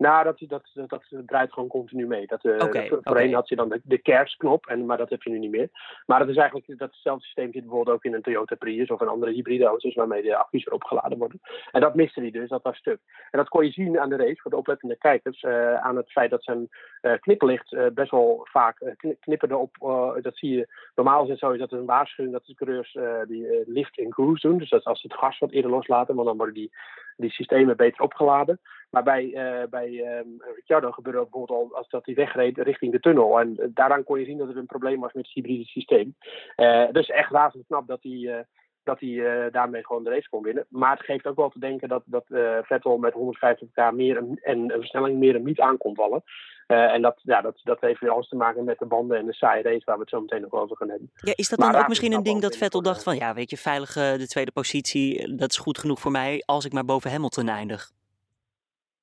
Nou, 0.03 0.25
dat, 0.25 0.39
dat, 0.39 0.71
dat, 0.75 0.89
dat 0.89 1.23
draait 1.27 1.53
gewoon 1.53 1.69
continu 1.69 2.07
mee. 2.07 2.27
Dat, 2.27 2.45
uh, 2.45 2.55
okay, 2.55 2.89
voorheen 2.89 3.03
okay. 3.05 3.31
had 3.31 3.49
je 3.49 3.57
dan 3.57 3.69
de, 3.69 3.81
de 3.85 3.99
kersknop, 3.99 4.67
en, 4.67 4.87
maar 4.87 4.97
dat 4.97 5.11
heb 5.11 5.23
je 5.23 5.31
nu 5.31 5.39
niet 5.39 5.51
meer. 5.51 5.69
Maar 6.07 6.19
dat 6.19 6.29
is 6.29 6.37
eigenlijk 6.37 6.79
datzelfde 6.79 7.25
systeem 7.25 7.53
zit 7.53 7.63
bijvoorbeeld 7.63 7.97
ook 7.97 8.05
in 8.05 8.15
een 8.15 8.23
Toyota 8.23 8.55
Prius 8.55 8.91
of 8.91 9.01
een 9.01 9.09
andere 9.09 9.33
hybride 9.33 9.65
auto's 9.65 9.95
waarmee 9.95 10.23
de 10.23 10.37
accu's 10.37 10.67
erop 10.67 10.85
geladen 10.85 11.19
worden. 11.19 11.41
En 11.73 11.81
dat 11.81 11.95
miste 11.95 12.21
hij 12.21 12.31
dus, 12.31 12.49
dat 12.49 12.63
was 12.63 12.77
stuk. 12.77 12.99
En 13.31 13.39
dat 13.39 13.49
kon 13.49 13.65
je 13.65 13.71
zien 13.71 14.01
aan 14.01 14.09
de 14.09 14.17
race 14.17 14.41
voor 14.41 14.51
de 14.51 14.57
oplettende 14.57 14.97
kijkers, 14.97 15.43
uh, 15.43 15.75
aan 15.75 15.97
het 15.97 16.11
feit 16.11 16.31
dat 16.31 16.45
zijn 16.45 16.69
uh, 17.03 17.13
knipperlicht 17.21 17.77
best 17.95 18.11
wel 18.11 18.47
vaak 18.51 18.95
knipperde 19.21 19.57
op. 19.57 19.77
dat 20.23 20.37
zie 20.37 20.57
je, 20.57 20.69
normaal 20.95 21.23
is 21.23 21.29
het 21.29 21.39
zo 21.39 21.51
is 21.51 21.59
dat 21.59 21.73
een 21.73 21.87
waarschuwing 21.87 22.35
dat 22.35 22.47
de 22.47 22.55
coureurs 22.55 22.99
die 23.29 23.63
lift 23.67 23.99
in 23.99 24.11
cruise 24.11 24.49
doen. 24.49 24.59
Dus 24.59 24.71
dat 24.71 24.85
als 24.85 25.01
ze 25.01 25.07
het 25.07 25.17
gas 25.17 25.39
wat 25.39 25.51
eerder 25.51 25.71
loslaten, 25.71 26.15
want 26.15 26.27
dan 26.27 26.37
worden 26.37 26.55
die, 26.55 26.73
die 27.17 27.31
systemen 27.31 27.77
beter 27.77 28.03
opgeladen. 28.03 28.61
Maar 28.93 29.03
bij, 29.03 29.25
uh, 29.25 29.69
bij 29.71 30.19
um, 30.19 30.43
Ricciardo 30.55 30.91
gebeurde 30.91 31.19
ook 31.19 31.31
bijvoorbeeld 31.31 31.71
al 31.71 31.77
als 31.77 31.89
dat 31.89 32.07
hij 32.07 32.15
wegreed 32.15 32.59
richting 32.59 32.93
de 32.93 33.01
tunnel. 33.01 33.41
En 33.41 33.57
uh, 33.59 33.67
daaraan 33.75 34.05
kon 34.05 34.19
je 34.19 34.25
zien 34.25 34.39
dat 34.39 34.49
er 34.49 34.57
een 34.57 34.67
probleem 34.67 35.01
was 35.01 35.13
met 35.13 35.25
het 35.25 35.35
hybride 35.35 35.65
systeem. 35.65 36.17
Uh, 36.57 36.85
dus 36.91 37.09
echt 37.09 37.31
razend 37.31 37.67
knap 37.67 37.87
dat 37.87 38.03
hij, 38.03 38.47
dat 38.83 39.01
hij 39.01 39.51
daarmee 39.51 39.85
gewoon 39.87 40.05
de 40.05 40.11
race 40.11 40.29
kon 40.29 40.43
winnen. 40.43 40.67
Maar 40.69 40.97
het 40.97 41.05
geeft 41.05 41.27
ook 41.27 41.37
wel 41.37 41.49
te 41.49 41.59
denken 41.59 41.89
dat, 41.89 42.03
dat 42.05 42.25
Vettel 42.63 42.99
met 42.99 43.13
150 43.13 43.69
k 43.73 43.93
meer 43.93 44.17
een, 44.17 44.39
en 44.43 44.59
een 44.59 44.81
versnelling 44.81 45.19
meer 45.19 45.35
een 45.35 45.45
niet 45.45 45.61
aan 45.61 45.77
kon 45.77 45.95
vallen. 45.95 46.23
en 46.67 47.03
dat, 47.03 47.21
ja, 47.23 47.41
dat, 47.41 47.61
dat 47.63 47.81
heeft 47.81 48.01
weer 48.01 48.11
alles 48.11 48.29
te 48.29 48.37
maken 48.37 48.65
met 48.65 48.79
de 48.79 48.87
banden 48.87 49.19
en 49.19 49.27
de 49.27 49.35
saaie 49.35 49.63
race 49.63 49.85
waar 49.85 49.95
we 49.95 50.01
het 50.01 50.11
zo 50.11 50.21
meteen 50.21 50.41
nog 50.41 50.53
over 50.53 50.77
gaan 50.77 50.89
hebben. 50.89 51.11
Ja, 51.15 51.33
is 51.37 51.49
dat 51.49 51.59
dan 51.59 51.71
maar 51.71 51.81
ook 51.81 51.89
misschien 51.89 52.13
een 52.13 52.23
ding 52.23 52.41
dat 52.41 52.57
Vettel 52.57 52.83
dacht 52.83 53.03
van 53.03 53.17
ja, 53.17 53.35
weet 53.35 53.51
je, 53.51 53.57
veilige 53.57 54.15
de 54.19 54.27
tweede 54.27 54.53
positie, 54.53 55.37
dat 55.37 55.51
is 55.51 55.59
goed 55.59 55.79
genoeg 55.79 56.01
voor 56.01 56.13
mij 56.13 56.43
als 56.47 56.65
ik 56.65 56.73
maar 56.73 56.85
boven 56.85 57.11
Hamilton 57.11 57.49
eindig? 57.49 57.91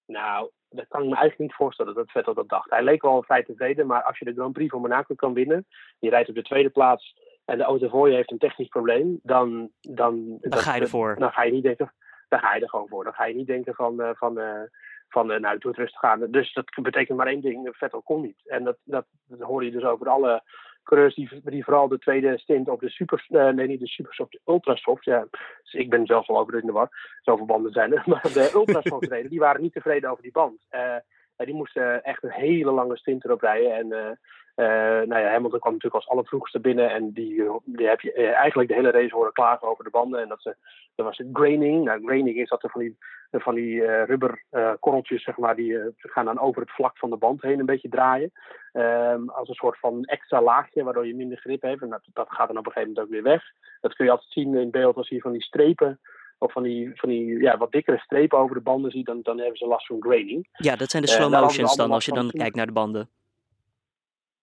Nou, 0.09 0.49
dat 0.69 0.87
kan 0.87 1.03
ik 1.03 1.09
me 1.09 1.15
eigenlijk 1.15 1.39
niet 1.39 1.53
voorstellen 1.53 1.95
dat 1.95 2.11
Vettel 2.11 2.33
dat 2.33 2.49
dacht. 2.49 2.69
Hij 2.69 2.83
leek 2.83 3.01
wel 3.01 3.23
vrij 3.23 3.43
tevreden, 3.43 3.87
maar 3.87 4.03
als 4.03 4.19
je 4.19 4.25
de 4.25 4.33
Grand 4.33 4.53
Prix 4.53 4.71
van 4.71 4.81
Monaco 4.81 5.15
kan 5.15 5.33
winnen, 5.33 5.65
je 5.99 6.09
rijdt 6.09 6.29
op 6.29 6.35
de 6.35 6.41
tweede 6.41 6.69
plaats 6.69 7.15
en 7.45 7.57
de 7.57 7.63
auto 7.63 7.87
voor 7.87 8.09
je 8.09 8.15
heeft 8.15 8.31
een 8.31 8.37
technisch 8.37 8.67
probleem, 8.67 9.19
dan... 9.23 9.71
Dan, 9.81 10.25
dan 10.25 10.37
dat, 10.39 10.59
ga 10.59 10.75
je 10.75 10.81
ervoor. 10.81 11.15
Dan 11.19 11.31
ga 11.31 11.43
je 11.43 11.51
niet 11.51 11.63
denken, 11.63 11.93
dan 12.27 12.39
ga 12.39 12.55
je 12.55 12.61
er 12.61 12.69
gewoon 12.69 12.87
voor. 12.87 13.03
Dan 13.03 13.13
ga 13.13 13.25
je 13.25 13.35
niet 13.35 13.47
denken 13.47 13.75
van, 13.75 14.01
uh, 14.01 14.09
van, 14.13 14.39
uh, 14.39 14.61
van 15.07 15.31
uh, 15.31 15.39
nou, 15.39 15.57
doe 15.57 15.71
het 15.71 15.79
rustig 15.79 16.03
aan. 16.03 16.31
Dus 16.31 16.53
dat 16.53 16.65
betekent 16.81 17.17
maar 17.17 17.27
één 17.27 17.41
ding, 17.41 17.69
Vettel 17.71 18.01
kon 18.01 18.21
niet. 18.21 18.41
En 18.45 18.63
dat, 18.63 18.77
dat, 18.83 19.05
dat 19.25 19.39
hoor 19.39 19.63
je 19.63 19.71
dus 19.71 19.83
over 19.83 20.09
alle 20.09 20.43
coureurs 20.83 21.15
die, 21.15 21.41
die 21.43 21.63
vooral 21.63 21.87
de 21.87 21.99
tweede 21.99 22.37
stint 22.37 22.69
op 22.69 22.79
de 22.79 22.89
super, 22.89 23.25
uh, 23.29 23.49
nee 23.49 23.67
niet 23.67 23.79
de 23.79 23.87
supersoft, 23.87 24.31
de 24.31 24.41
ultrasoft, 24.45 25.05
ja, 25.05 25.27
dus 25.63 25.73
ik 25.73 25.89
ben 25.89 26.05
zelf 26.05 26.27
wel 26.27 26.39
over 26.39 26.59
in 26.59 26.65
de 26.65 26.71
war, 26.71 26.89
zoveel 27.21 27.45
banden 27.45 27.71
zijn 27.71 27.93
er, 27.93 28.03
maar 28.09 28.21
de 28.21 28.51
ultrasoft 28.53 29.07
reden, 29.11 29.29
die 29.29 29.39
waren 29.39 29.61
niet 29.61 29.73
tevreden 29.73 30.09
over 30.09 30.23
die 30.23 30.31
band. 30.31 30.65
Uh, 30.71 30.95
die 31.45 31.55
moesten 31.55 32.03
echt 32.03 32.23
een 32.23 32.31
hele 32.31 32.71
lange 32.71 32.97
stint 32.97 33.25
erop 33.25 33.41
rijden 33.41 33.75
en 33.75 34.17
uh, 34.55 35.07
nou 35.07 35.21
ja, 35.21 35.29
Hamilton 35.29 35.59
kwam 35.59 35.73
natuurlijk 35.73 36.03
als 36.03 36.09
allervroegste 36.09 36.59
binnen 36.59 36.91
en 36.91 37.11
die, 37.11 37.43
die 37.65 37.87
heb 37.87 38.01
je 38.01 38.11
eigenlijk 38.13 38.69
de 38.69 38.75
hele 38.75 38.91
race 38.91 39.15
horen 39.15 39.33
klagen 39.33 39.67
over 39.67 39.83
de 39.83 39.89
banden. 39.89 40.21
En 40.21 40.27
dat, 40.27 40.41
ze, 40.41 40.55
dat 40.95 41.05
was 41.05 41.17
het 41.17 41.27
graining. 41.33 41.83
Nou, 41.83 42.05
graining 42.05 42.37
is 42.37 42.49
dat 42.49 42.63
er 42.63 42.69
van 42.69 42.81
die, 42.81 42.97
van 43.31 43.55
die 43.55 43.73
uh, 43.73 44.03
rubber 44.03 44.43
korreltjes, 44.79 45.23
zeg 45.23 45.37
maar, 45.37 45.55
die 45.55 45.77
gaan 45.97 46.25
dan 46.25 46.39
over 46.39 46.61
het 46.61 46.71
vlak 46.71 46.97
van 46.97 47.09
de 47.09 47.17
band 47.17 47.41
heen 47.41 47.59
een 47.59 47.65
beetje 47.65 47.89
draaien. 47.89 48.31
Um, 48.73 49.29
als 49.29 49.49
een 49.49 49.55
soort 49.55 49.79
van 49.79 50.03
extra 50.03 50.41
laagje, 50.41 50.83
waardoor 50.83 51.07
je 51.07 51.15
minder 51.15 51.37
grip 51.37 51.61
hebt. 51.61 51.81
En 51.81 51.89
dat, 51.89 52.01
dat 52.13 52.27
gaat 52.29 52.47
dan 52.47 52.57
op 52.57 52.65
een 52.65 52.71
gegeven 52.71 52.93
moment 52.93 53.05
ook 53.05 53.13
weer 53.13 53.31
weg. 53.31 53.43
Dat 53.81 53.95
kun 53.95 54.05
je 54.05 54.11
altijd 54.11 54.31
zien 54.31 54.55
in 54.55 54.71
beeld 54.71 54.95
als 54.95 55.09
je 55.09 55.21
van 55.21 55.31
die 55.31 55.43
strepen 55.43 55.99
of 56.39 56.51
van 56.51 56.63
die, 56.63 56.91
van 56.95 57.09
die 57.09 57.41
ja, 57.41 57.57
wat 57.57 57.71
dikkere 57.71 57.97
strepen 57.97 58.37
over 58.37 58.55
de 58.55 58.61
banden 58.61 58.91
ziet, 58.91 59.05
dan, 59.05 59.21
dan 59.21 59.37
hebben 59.37 59.57
ze 59.57 59.67
last 59.67 59.85
van 59.85 60.01
graining. 60.01 60.47
Ja, 60.51 60.75
dat 60.75 60.89
zijn 60.89 61.03
de 61.03 61.09
slow 61.09 61.31
motions 61.31 61.75
dan, 61.75 61.91
als 61.91 62.05
je 62.05 62.11
dan 62.11 62.29
kijkt 62.29 62.55
naar 62.55 62.65
de 62.65 62.71
banden. 62.71 63.09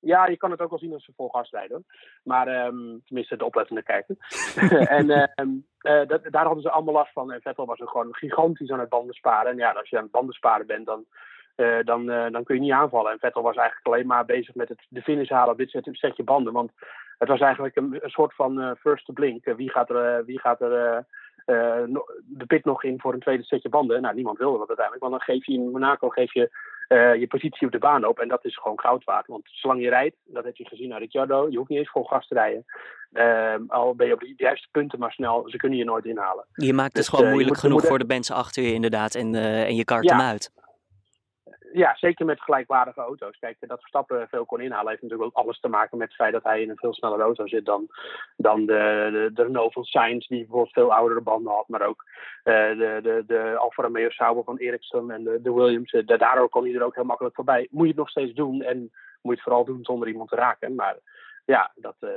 Ja, 0.07 0.27
je 0.27 0.37
kan 0.37 0.51
het 0.51 0.61
ook 0.61 0.71
wel 0.71 0.79
zien 0.79 0.93
als 0.93 1.05
ze 1.05 1.13
vol 1.17 1.29
gas 1.29 1.51
rijden. 1.51 1.87
Maar 2.23 2.67
um, 2.67 3.03
tenminste, 3.05 3.37
de 3.37 3.45
oplettende 3.45 3.83
kijker. 3.83 4.17
en 4.99 5.31
um, 5.41 5.67
uh, 5.83 6.07
dat, 6.07 6.23
daar 6.31 6.45
hadden 6.45 6.63
ze 6.63 6.71
allemaal 6.71 6.95
last 6.95 7.13
van. 7.13 7.33
En 7.33 7.41
Vettel 7.41 7.67
was 7.67 7.81
er 7.81 7.89
gewoon 7.89 8.15
gigantisch 8.15 8.71
aan 8.71 8.81
het 8.81 8.89
banden 8.89 9.15
sparen. 9.15 9.51
En 9.51 9.57
ja, 9.57 9.71
als 9.71 9.89
je 9.89 9.97
aan 9.97 10.03
het 10.03 10.13
banden 10.13 10.35
sparen 10.35 10.67
bent, 10.67 10.87
dan, 10.87 11.05
uh, 11.57 11.79
dan, 11.85 12.11
uh, 12.11 12.31
dan 12.31 12.45
kun 12.45 12.55
je 12.55 12.61
niet 12.61 12.73
aanvallen. 12.73 13.13
En 13.13 13.19
Vettel 13.19 13.43
was 13.43 13.57
eigenlijk 13.57 13.87
alleen 13.87 14.07
maar 14.07 14.25
bezig 14.25 14.55
met 14.55 14.69
het, 14.69 14.87
de 14.89 15.03
finish 15.03 15.29
halen 15.29 15.53
op 15.53 15.59
dit 15.59 15.71
set, 15.71 15.89
setje 15.93 16.25
banden. 16.25 16.53
Want 16.53 16.71
het 17.19 17.29
was 17.29 17.41
eigenlijk 17.41 17.77
een, 17.77 17.99
een 18.01 18.11
soort 18.11 18.35
van 18.35 18.77
first 18.81 19.05
to 19.05 19.13
blink. 19.13 19.45
wie 19.45 19.71
gaat 19.71 19.91
er, 19.91 20.25
wie 20.25 20.41
gaat 20.41 20.61
er 20.61 21.07
de 21.47 22.45
pit 22.47 22.65
nog 22.65 22.85
in 22.85 23.01
voor 23.01 23.13
een 23.13 23.21
tweede 23.21 23.43
setje 23.43 23.69
banden? 23.69 24.03
Nou, 24.03 24.15
niemand 24.15 24.39
wilde 24.39 24.59
dat 24.59 24.69
uiteindelijk. 24.69 25.07
Want 25.07 25.17
dan 25.17 25.35
geef 25.35 25.47
je 25.47 25.53
in 25.53 25.71
Monaco 25.71 26.09
geef 26.09 26.33
je 26.33 26.51
uh, 26.89 27.15
je 27.15 27.27
positie 27.27 27.67
op 27.67 27.73
de 27.73 27.79
baan 27.79 28.05
op. 28.05 28.19
En 28.19 28.29
dat 28.29 28.45
is 28.45 28.59
gewoon 28.59 28.81
goud 28.81 29.05
waard. 29.05 29.27
Want 29.27 29.43
zolang 29.45 29.83
je 29.83 29.89
rijdt, 29.89 30.17
dat 30.25 30.45
heb 30.45 30.57
je 30.57 30.67
gezien 30.67 30.89
naar 30.89 30.99
Ricciardo, 30.99 31.49
je 31.51 31.57
hoeft 31.57 31.69
niet 31.69 31.79
eens 31.79 31.91
vol 31.91 32.05
gas 32.05 32.29
te 32.29 32.35
rijden. 32.35 32.65
Uh, 33.13 33.55
al 33.69 33.95
ben 33.95 34.07
je 34.07 34.13
op 34.13 34.21
de 34.21 34.35
juiste 34.37 34.69
punten 34.71 34.99
maar 34.99 35.13
snel, 35.13 35.49
ze 35.49 35.57
kunnen 35.57 35.79
je 35.79 35.85
nooit 35.85 36.05
inhalen. 36.05 36.45
Je 36.53 36.73
maakt 36.73 36.97
het 36.97 36.97
dus, 36.97 37.09
gewoon 37.09 37.25
uh, 37.25 37.33
moeilijk 37.33 37.57
genoeg 37.57 37.87
voor 37.87 37.99
de 37.99 38.05
mensen 38.05 38.35
achter 38.35 38.63
je 38.63 38.73
inderdaad 38.73 39.15
en, 39.15 39.35
en 39.35 39.77
je 39.77 39.85
kart 39.85 40.05
ja. 40.05 40.17
hem 40.17 40.27
uit. 40.27 40.53
Ja, 41.77 41.95
zeker 41.95 42.27
met 42.27 42.41
gelijkwaardige 42.41 43.01
auto's. 43.01 43.39
Kijk, 43.39 43.57
dat 43.61 43.81
Verstappen 43.81 44.29
veel 44.29 44.45
kon 44.45 44.61
inhalen 44.61 44.89
heeft 44.89 45.03
natuurlijk 45.03 45.29
ook 45.29 45.45
alles 45.45 45.61
te 45.61 45.69
maken 45.69 45.99
met 45.99 46.07
het 46.07 46.17
feit 46.17 46.33
dat 46.33 46.43
hij 46.43 46.63
in 46.63 46.71
een 46.71 46.77
veel 46.77 46.95
snellere 46.95 47.23
auto 47.23 47.47
zit 47.47 47.65
dan, 47.65 47.89
dan 48.37 48.67
de, 48.67 49.09
de, 49.13 49.31
de 49.35 49.43
Renault 49.43 49.73
van 49.73 49.85
Sainz, 49.85 50.27
die 50.27 50.39
bijvoorbeeld 50.39 50.73
veel 50.73 50.95
oudere 50.95 51.21
banden 51.21 51.53
had. 51.53 51.69
Maar 51.69 51.87
ook 51.87 52.05
uh, 52.45 52.55
de, 52.55 52.99
de, 53.03 53.25
de 53.27 53.57
Alfa 53.59 53.83
Romeo 53.83 54.11
Sauber 54.11 54.45
van 54.45 54.57
Ericsson 54.57 55.11
en 55.11 55.25
de, 55.25 55.43
de 55.43 55.53
Williams. 55.53 55.93
Uh, 55.93 56.07
daardoor 56.07 56.49
kon 56.49 56.65
hij 56.65 56.75
er 56.75 56.85
ook 56.85 56.95
heel 56.95 57.05
makkelijk 57.05 57.35
voorbij. 57.35 57.69
Moet 57.71 57.83
je 57.83 57.89
het 57.89 57.97
nog 57.97 58.11
steeds 58.11 58.35
doen 58.35 58.63
en 58.63 58.79
moet 58.79 58.91
je 59.23 59.31
het 59.31 59.43
vooral 59.43 59.65
doen 59.65 59.85
zonder 59.85 60.09
iemand 60.09 60.29
te 60.29 60.37
raken. 60.37 60.75
Maar 60.75 60.97
ja, 61.45 61.73
dat... 61.75 61.97
Uh, 62.01 62.11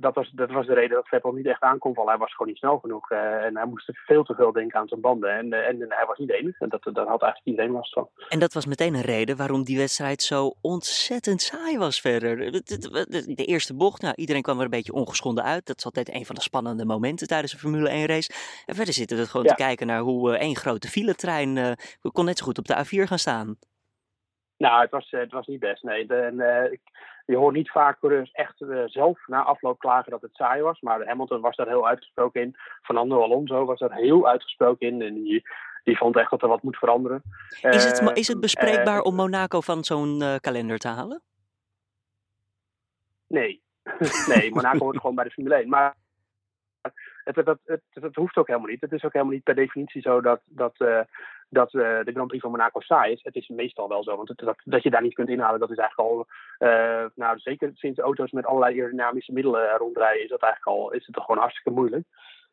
dat 0.00 0.14
was, 0.14 0.30
dat 0.30 0.50
was 0.50 0.66
de 0.66 0.74
reden 0.74 0.96
dat 0.96 1.08
Vettel 1.08 1.32
niet 1.32 1.46
echt 1.46 1.62
aankomt 1.62 1.94
vallen. 1.94 2.10
Hij 2.10 2.18
was 2.18 2.32
gewoon 2.32 2.48
niet 2.48 2.56
snel 2.56 2.78
genoeg. 2.78 3.10
Uh, 3.10 3.44
en 3.44 3.56
hij 3.56 3.66
moest 3.66 3.90
veel 3.92 4.24
te 4.24 4.34
veel 4.34 4.52
denken 4.52 4.80
aan 4.80 4.88
zijn 4.88 5.00
banden. 5.00 5.36
En, 5.36 5.46
uh, 5.46 5.68
en, 5.68 5.82
en 5.82 5.86
hij 5.88 6.06
was 6.06 6.18
niet 6.18 6.28
de 6.28 6.36
enige. 6.36 6.64
En 6.64 6.68
dat, 6.68 6.82
daar 6.82 7.06
had 7.06 7.22
eigenlijk 7.22 7.44
iedereen 7.44 7.70
last 7.70 7.92
van. 7.92 8.08
En 8.28 8.38
dat 8.38 8.52
was 8.52 8.66
meteen 8.66 8.94
een 8.94 9.00
reden 9.00 9.36
waarom 9.36 9.64
die 9.64 9.78
wedstrijd 9.78 10.22
zo 10.22 10.54
ontzettend 10.60 11.40
saai 11.40 11.78
was 11.78 12.00
verder. 12.00 12.36
De, 12.36 12.62
de, 12.62 13.34
de 13.34 13.44
eerste 13.44 13.74
bocht, 13.74 14.02
nou, 14.02 14.14
iedereen 14.16 14.42
kwam 14.42 14.58
er 14.58 14.64
een 14.64 14.70
beetje 14.70 14.92
ongeschonden 14.92 15.44
uit. 15.44 15.66
Dat 15.66 15.78
is 15.78 15.84
altijd 15.84 16.14
een 16.14 16.26
van 16.26 16.34
de 16.34 16.40
spannende 16.40 16.84
momenten 16.84 17.26
tijdens 17.26 17.52
een 17.52 17.58
Formule 17.58 17.88
1 17.88 18.06
race. 18.06 18.32
En 18.66 18.74
verder 18.74 18.94
zitten 18.94 19.16
we 19.16 19.26
gewoon 19.26 19.46
ja. 19.46 19.54
te 19.54 19.62
kijken 19.62 19.86
naar 19.86 20.00
hoe 20.00 20.30
uh, 20.30 20.40
één 20.40 20.56
grote 20.56 20.88
filetrein 20.88 21.56
uh, 21.56 21.72
kon 22.12 22.24
net 22.24 22.38
zo 22.38 22.44
goed 22.44 22.58
op 22.58 22.66
de 22.66 22.84
A4 22.84 23.08
gaan 23.08 23.18
staan. 23.18 23.56
Nou, 24.58 24.80
het 24.80 24.90
was, 24.90 25.10
het 25.10 25.32
was 25.32 25.46
niet 25.46 25.60
best. 25.60 25.82
Nee, 25.82 26.06
de, 26.06 26.14
en, 26.14 26.72
ik, 26.72 26.80
je 27.26 27.36
hoort 27.36 27.54
niet 27.54 27.70
vaak 27.70 27.98
coureurs 27.98 28.30
echt 28.30 28.64
zelf 28.86 29.26
na 29.26 29.42
afloop 29.42 29.78
klagen 29.78 30.10
dat 30.10 30.22
het 30.22 30.34
saai 30.34 30.62
was. 30.62 30.80
Maar 30.80 31.06
Hamilton 31.06 31.40
was 31.40 31.56
daar 31.56 31.68
heel 31.68 31.88
uitgesproken 31.88 32.40
in. 32.40 32.56
Fernando 32.82 33.22
Alonso 33.22 33.64
was 33.64 33.78
daar 33.78 33.94
heel 33.94 34.28
uitgesproken 34.28 34.86
in. 34.86 35.02
En 35.02 35.14
die, 35.14 35.42
die 35.84 35.96
vond 35.96 36.16
echt 36.16 36.30
dat 36.30 36.42
er 36.42 36.48
wat 36.48 36.62
moet 36.62 36.76
veranderen. 36.76 37.22
Is 37.60 37.84
het, 37.84 38.16
is 38.18 38.28
het 38.28 38.40
bespreekbaar 38.40 39.00
om 39.00 39.14
Monaco 39.14 39.60
van 39.60 39.84
zo'n 39.84 40.38
kalender 40.40 40.78
te 40.78 40.88
halen? 40.88 41.22
Nee. 43.26 43.62
nee, 44.34 44.50
Monaco 44.50 44.78
hoort 44.78 44.96
gewoon 44.96 45.14
bij 45.14 45.24
de 45.24 45.30
Formule 45.30 45.54
1. 45.54 45.68
Maar 45.68 45.94
het, 47.36 47.58
het, 47.64 47.80
het, 47.90 48.14
hoeft 48.14 48.36
ook 48.36 48.46
helemaal 48.46 48.68
niet. 48.68 48.80
Het 48.80 48.92
is 48.92 49.04
ook 49.04 49.12
helemaal 49.12 49.34
niet 49.34 49.42
per 49.42 49.54
definitie 49.54 50.00
zo 50.00 50.20
dat, 50.20 50.40
dat, 50.44 50.74
uh, 50.78 51.00
dat 51.48 51.72
uh, 51.72 51.82
de 51.82 52.12
Grand 52.12 52.26
Prix 52.26 52.42
van 52.42 52.50
Monaco 52.50 52.80
saai 52.80 53.12
is. 53.12 53.22
Het 53.22 53.34
is 53.34 53.48
meestal 53.48 53.88
wel 53.88 54.02
zo. 54.02 54.16
Want 54.16 54.32
dat, 54.36 54.56
dat 54.64 54.82
je 54.82 54.90
daar 54.90 55.02
niet 55.02 55.14
kunt 55.14 55.28
inhalen, 55.28 55.60
dat 55.60 55.70
is 55.70 55.76
eigenlijk 55.76 56.10
al. 56.10 56.26
Uh, 56.58 57.04
nou, 57.14 57.38
zeker 57.38 57.70
sinds 57.74 57.98
auto's 57.98 58.30
met 58.30 58.46
allerlei 58.46 58.74
aerodynamische 58.78 59.32
middelen 59.32 59.76
rondrijden, 59.76 60.22
is, 60.22 60.28
dat 60.28 60.42
eigenlijk 60.42 60.78
al, 60.78 60.92
is 60.92 61.06
het 61.06 61.14
toch 61.14 61.24
gewoon 61.24 61.40
hartstikke 61.40 61.78
moeilijk. 61.78 62.06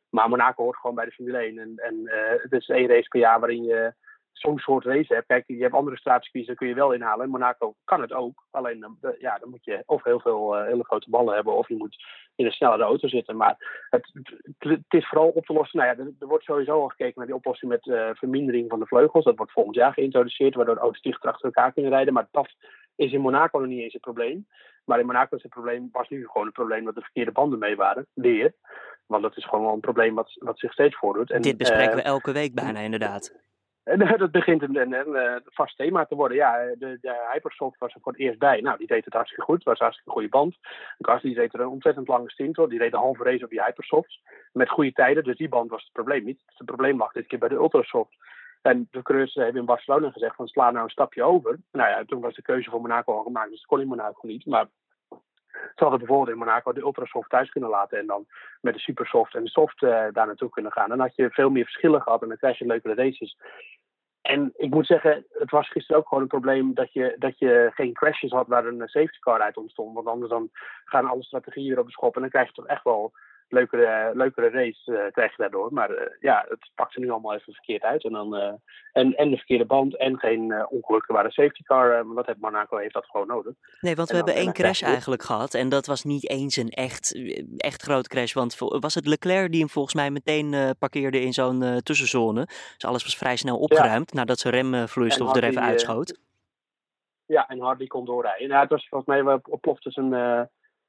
Maar 0.10 0.29
Monaco 0.29 0.63
hoort 0.63 0.77
gewoon 0.77 0.96
bij 0.96 1.05
de 1.05 1.12
Formule 1.12 1.38
1. 1.38 1.58
En, 1.58 1.74
en 1.75 2.01
het 2.41 2.51
is 2.51 2.67
één 2.67 2.88
race 2.88 3.08
per 3.08 3.20
jaar 3.20 3.39
waarin 3.39 3.63
je 3.63 3.94
zo'n 4.37 4.59
soort 4.59 4.85
race 4.85 5.13
hebt. 5.13 5.27
Kijk, 5.27 5.43
je 5.47 5.61
hebt 5.61 5.73
andere 5.73 5.97
straatcircuits, 5.97 6.47
daar 6.47 6.55
kun 6.55 6.67
je 6.67 6.73
wel 6.73 6.91
inhalen. 6.91 7.25
In 7.25 7.31
Monaco 7.31 7.75
kan 7.83 8.01
het 8.01 8.13
ook. 8.13 8.43
Alleen 8.51 8.97
ja, 9.19 9.37
dan 9.37 9.49
moet 9.49 9.65
je 9.65 9.83
of 9.85 10.03
heel 10.03 10.19
veel 10.19 10.57
uh, 10.57 10.65
hele 10.65 10.83
grote 10.83 11.09
ballen 11.09 11.35
hebben, 11.35 11.55
of 11.55 11.67
je 11.67 11.75
moet 11.75 12.03
in 12.35 12.45
een 12.45 12.51
snellere 12.51 12.83
auto 12.83 13.07
zitten. 13.07 13.35
Maar 13.35 13.85
het, 13.89 14.11
het, 14.57 14.83
is 14.89 15.07
vooral 15.07 15.29
op 15.29 15.45
te 15.45 15.53
lossen. 15.53 15.79
Nou 15.79 15.89
ja, 15.89 16.03
er, 16.03 16.11
er, 16.19 16.27
wordt 16.27 16.43
sowieso 16.43 16.81
al 16.81 16.87
gekeken 16.87 17.13
naar 17.15 17.25
die 17.25 17.35
oplossing 17.35 17.71
met 17.71 17.85
uh, 17.85 18.09
vermindering 18.13 18.69
van 18.69 18.79
de 18.79 18.85
vleugels. 18.85 19.25
Dat 19.25 19.37
wordt 19.37 19.51
volgend 19.51 19.75
jaar 19.75 19.93
geïntroduceerd, 19.93 20.55
waardoor 20.55 20.77
auto's 20.77 21.01
dichter 21.01 21.29
achter 21.29 21.45
elkaar 21.45 21.73
kunnen 21.73 21.91
rijden. 21.91 22.13
Maar 22.13 22.27
dat 22.31 22.49
is 22.95 23.11
in 23.11 23.21
Monaco 23.21 23.59
nog 23.59 23.67
niet 23.67 23.81
eens 23.81 23.93
het 23.93 24.01
probleem. 24.01 24.47
Maar 24.85 24.99
in 24.99 25.05
Monaco 25.05 25.35
is 25.35 25.43
het 25.43 25.51
probleem, 25.51 25.89
was 25.91 26.09
nu 26.09 26.27
gewoon 26.27 26.45
het 26.45 26.55
probleem 26.55 26.85
dat 26.85 26.95
de 26.95 27.01
verkeerde 27.01 27.31
banden 27.31 27.59
mee 27.59 27.75
waren. 27.75 28.07
Weer. 28.13 28.53
Want 29.05 29.23
dat 29.23 29.37
is 29.37 29.45
gewoon 29.45 29.65
wel 29.65 29.73
een 29.73 29.79
probleem 29.79 30.15
wat, 30.15 30.35
wat 30.39 30.59
zich 30.59 30.71
steeds 30.71 30.95
voordoet. 30.95 31.31
En, 31.31 31.41
Dit 31.41 31.57
bespreken 31.57 31.95
we 31.95 32.01
eh, 32.01 32.07
elke 32.07 32.31
week 32.31 32.53
bijna, 32.53 32.79
inderdaad. 32.79 33.44
En 33.85 34.17
dat 34.17 34.31
begint 34.31 34.61
een, 34.61 34.75
een, 34.75 34.93
een, 34.93 35.41
vast 35.45 35.77
thema 35.77 36.05
te 36.05 36.15
worden. 36.15 36.37
Ja, 36.37 36.57
de, 36.77 36.97
de 37.01 37.29
Hypersoft 37.31 37.79
was 37.79 37.93
er 37.93 38.01
voor 38.01 38.11
het 38.11 38.21
eerst 38.21 38.39
bij. 38.39 38.61
Nou, 38.61 38.77
die 38.77 38.87
deed 38.87 39.05
het 39.05 39.13
hartstikke 39.13 39.45
goed. 39.45 39.55
Het 39.55 39.63
was 39.63 39.79
een 39.79 39.85
hartstikke 39.85 40.11
goede 40.11 40.29
band. 40.29 40.55
Gasly 40.99 41.33
deed 41.33 41.53
er 41.53 41.59
een 41.59 41.67
ontzettend 41.67 42.07
lange 42.07 42.29
stint 42.29 42.55
hoor. 42.55 42.69
Die 42.69 42.79
reed 42.79 42.91
de 42.91 42.97
halve 42.97 43.23
race 43.23 43.43
op 43.43 43.49
die 43.49 43.63
Hypersofts. 43.63 44.21
Met 44.53 44.69
goede 44.69 44.91
tijden. 44.91 45.23
Dus 45.23 45.37
die 45.37 45.49
band 45.49 45.69
was 45.69 45.83
het 45.83 45.91
probleem 45.91 46.23
niet. 46.23 46.41
Het 46.45 46.65
probleem 46.65 46.97
lag 46.97 47.11
dit 47.11 47.27
keer 47.27 47.39
bij 47.39 47.49
de 47.49 47.55
Ultrasoft. 47.55 48.15
En 48.61 48.87
de 48.91 49.01
coureurs 49.01 49.33
hebben 49.33 49.59
in 49.59 49.65
Barcelona 49.65 50.11
gezegd 50.11 50.35
van 50.35 50.47
sla 50.47 50.71
nou 50.71 50.83
een 50.83 50.89
stapje 50.89 51.23
over. 51.23 51.59
Nou 51.71 51.89
ja, 51.89 52.03
toen 52.05 52.21
was 52.21 52.35
de 52.35 52.41
keuze 52.41 52.69
voor 52.69 52.81
Monaco 52.81 53.17
al 53.17 53.23
gemaakt. 53.23 53.49
Dus 53.49 53.59
dat 53.59 53.67
kon 53.67 53.81
in 53.81 53.87
Monaco 53.87 54.27
niet. 54.27 54.45
Maar 54.45 54.67
ze 55.75 55.83
hadden 55.83 56.00
bijvoorbeeld 56.00 56.29
in 56.29 56.38
Monaco 56.38 56.74
de 56.74 56.81
Ultrasoft 56.81 57.29
thuis 57.29 57.50
kunnen 57.50 57.69
laten 57.69 58.00
en 58.00 58.07
dan 58.07 58.25
met 58.62 58.74
de 58.74 58.79
Supersoft 58.79 59.35
en 59.35 59.43
de 59.43 59.50
Soft 59.50 59.81
uh, 59.81 59.89
daar 59.89 60.25
naartoe 60.25 60.50
kunnen 60.50 60.71
gaan. 60.71 60.89
Dan 60.89 61.00
had 61.00 61.15
je 61.15 61.29
veel 61.29 61.50
meer 61.50 61.63
verschillen 61.63 62.01
gehad 62.01 62.21
en 62.21 62.27
dan 62.27 62.38
krijg 62.38 62.57
je 62.57 62.65
leukere 62.65 62.93
races. 62.93 63.38
En 64.21 64.53
ik 64.55 64.69
moet 64.69 64.85
zeggen, 64.85 65.25
het 65.29 65.51
was 65.51 65.69
gisteren 65.69 66.01
ook 66.01 66.07
gewoon 66.07 66.24
een 66.24 66.29
probleem 66.29 66.74
dat 66.74 66.93
je, 66.93 67.15
dat 67.19 67.39
je 67.39 67.71
geen 67.74 67.93
crashes 67.93 68.31
had 68.31 68.47
waar 68.47 68.65
een 68.65 68.88
safety 68.88 69.19
car 69.19 69.41
uit 69.41 69.57
ontstond. 69.57 69.93
Want 69.93 70.07
anders 70.07 70.31
dan 70.31 70.50
gaan 70.85 71.05
alle 71.05 71.24
strategieën 71.24 71.67
weer 71.67 71.79
op 71.79 71.85
de 71.85 71.91
schop 71.91 72.15
en 72.15 72.21
dan 72.21 72.29
krijg 72.29 72.47
je 72.47 72.53
toch 72.53 72.67
echt 72.67 72.83
wel 72.83 73.12
leukere, 73.47 74.11
leukere 74.13 74.49
race 74.49 74.91
uh, 74.91 75.11
krijg 75.11 75.29
je 75.29 75.41
daardoor. 75.41 75.73
Maar 75.73 75.91
uh, 75.91 75.97
ja, 76.19 76.45
het 76.49 76.69
pakte 76.75 76.99
nu 76.99 77.09
allemaal 77.09 77.33
even 77.33 77.53
verkeerd 77.53 77.83
uit. 77.83 78.03
En, 78.03 78.11
dan, 78.11 78.35
uh, 78.35 78.53
en, 78.91 79.15
en 79.15 79.29
de 79.29 79.37
verkeerde 79.37 79.65
band 79.65 79.97
en 79.97 80.19
geen 80.19 80.67
ongelukken 80.69 81.13
waar 81.13 81.23
de 81.23 81.31
safety 81.31 81.63
car. 81.63 82.13
wat 82.13 82.25
heeft 82.25 82.39
Monaco 82.39 82.77
heeft 82.77 82.93
dat 82.93 83.05
gewoon 83.05 83.27
nodig. 83.27 83.53
Nee, 83.81 83.95
want 83.95 84.09
we 84.09 84.15
hebben 84.15 84.33
één 84.33 84.53
crash 84.53 84.81
eigenlijk 84.81 85.23
gehad. 85.23 85.53
En 85.53 85.69
dat 85.69 85.85
was 85.85 86.03
niet 86.03 86.29
eens 86.29 86.55
een 86.55 86.69
echt, 86.69 87.19
echt 87.57 87.81
grote 87.81 88.09
crash. 88.09 88.33
Want 88.33 88.57
was 88.57 88.95
het 88.95 89.07
Leclerc 89.07 89.51
die 89.51 89.59
hem 89.59 89.69
volgens 89.69 89.95
mij 89.95 90.11
meteen 90.11 90.75
parkeerde 90.79 91.21
in 91.21 91.33
zo'n 91.33 91.81
tussenzone. 91.83 92.45
Dus 92.45 92.85
alles 92.85 93.03
was 93.03 93.17
vrij 93.17 93.35
snel 93.35 93.57
opgeruimd 93.57 94.13
nadat 94.13 94.39
zijn 94.39 94.53
remvloeistof 94.53 95.35
er 95.35 95.43
even 95.43 95.61
uitschoot. 95.61 96.19
ja, 97.25 97.47
en 97.47 97.59
Hardy 97.59 97.87
kon 97.87 98.05
doorrijden. 98.05 98.47
Nou, 98.47 98.61
het 98.61 98.69
was 98.69 98.87
volgens 98.89 99.23
mij, 99.23 99.39
plofte 99.61 99.91
zijn 99.91 100.13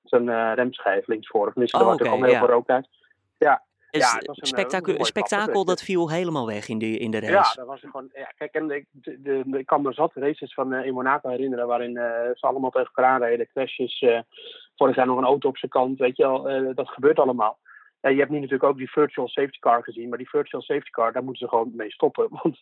zijn 0.08 0.26
uh, 0.26 0.52
remschijf 0.54 1.06
linksvoor. 1.06 1.50
Tenminste, 1.50 1.76
oh, 1.76 1.88
er 1.88 1.94
okay, 1.94 2.30
heel 2.30 2.38
veel 2.38 2.46
rook 2.46 2.68
uit. 2.68 2.88
Ja, 3.38 3.64
ja, 3.90 4.14
het 4.16 4.26
was 4.26 4.38
een, 4.40 5.04
spektakel 5.04 5.64
dat 5.64 5.82
viel 5.82 6.10
helemaal 6.10 6.46
weg 6.46 6.68
in 6.68 6.78
de, 6.78 6.98
in 6.98 7.10
de 7.10 7.20
race. 7.20 7.32
Ja, 7.32 7.52
dat 7.54 7.66
was 7.66 7.80
gewoon. 7.80 8.10
Ja, 8.14 8.32
kijk, 8.36 8.54
en 8.54 8.70
ik, 8.70 8.86
de, 8.90 9.20
de, 9.22 9.58
ik 9.58 9.66
kan 9.66 9.82
me 9.82 9.92
zat 9.92 10.14
races 10.14 10.54
van 10.54 10.72
uh, 10.72 10.86
in 10.86 10.94
Monaco 10.94 11.28
herinneren 11.28 11.66
waarin 11.66 11.92
ze 12.34 12.46
allemaal 12.46 12.70
tegen 12.70 12.86
elkaar 12.94 13.12
aanreden. 13.12 13.48
Crashes, 13.52 14.04
vorig 14.76 14.96
jaar 14.96 15.06
nog 15.06 15.18
een 15.18 15.24
auto 15.24 15.48
op 15.48 15.58
zijn 15.58 15.70
kant. 15.70 15.98
Weet 15.98 16.16
je 16.16 16.22
wel, 16.22 16.74
dat 16.74 16.88
gebeurt 16.88 17.18
allemaal. 17.18 17.58
je 18.00 18.08
hebt 18.08 18.30
nu 18.30 18.36
natuurlijk 18.36 18.64
ook 18.70 18.76
die 18.76 18.90
virtual 18.90 19.28
safety 19.28 19.58
car 19.58 19.82
gezien, 19.82 20.08
maar 20.08 20.18
die 20.18 20.28
virtual 20.28 20.62
safety 20.62 20.90
car, 20.90 21.12
daar 21.12 21.24
moeten 21.24 21.42
ze 21.42 21.48
gewoon 21.48 21.72
mee 21.74 21.92
stoppen. 21.92 22.28
Want 22.42 22.58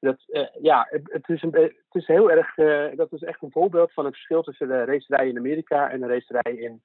dat, 0.00 0.24
uh, 0.26 0.46
ja, 0.60 0.86
het, 0.90 1.28
is 1.28 1.42
een, 1.42 1.52
het 1.52 1.74
is 1.92 2.06
heel 2.06 2.30
erg, 2.30 2.56
uh, 2.56 2.86
dat 2.96 3.12
is 3.12 3.22
echt 3.22 3.42
een 3.42 3.50
voorbeeld 3.50 3.92
van 3.92 4.04
het 4.04 4.14
verschil 4.14 4.42
tussen 4.42 4.68
de 4.68 4.84
racerij 4.84 5.28
in 5.28 5.38
Amerika 5.38 5.90
en 5.90 6.00
de 6.00 6.06
racerij 6.06 6.52
in 6.52 6.82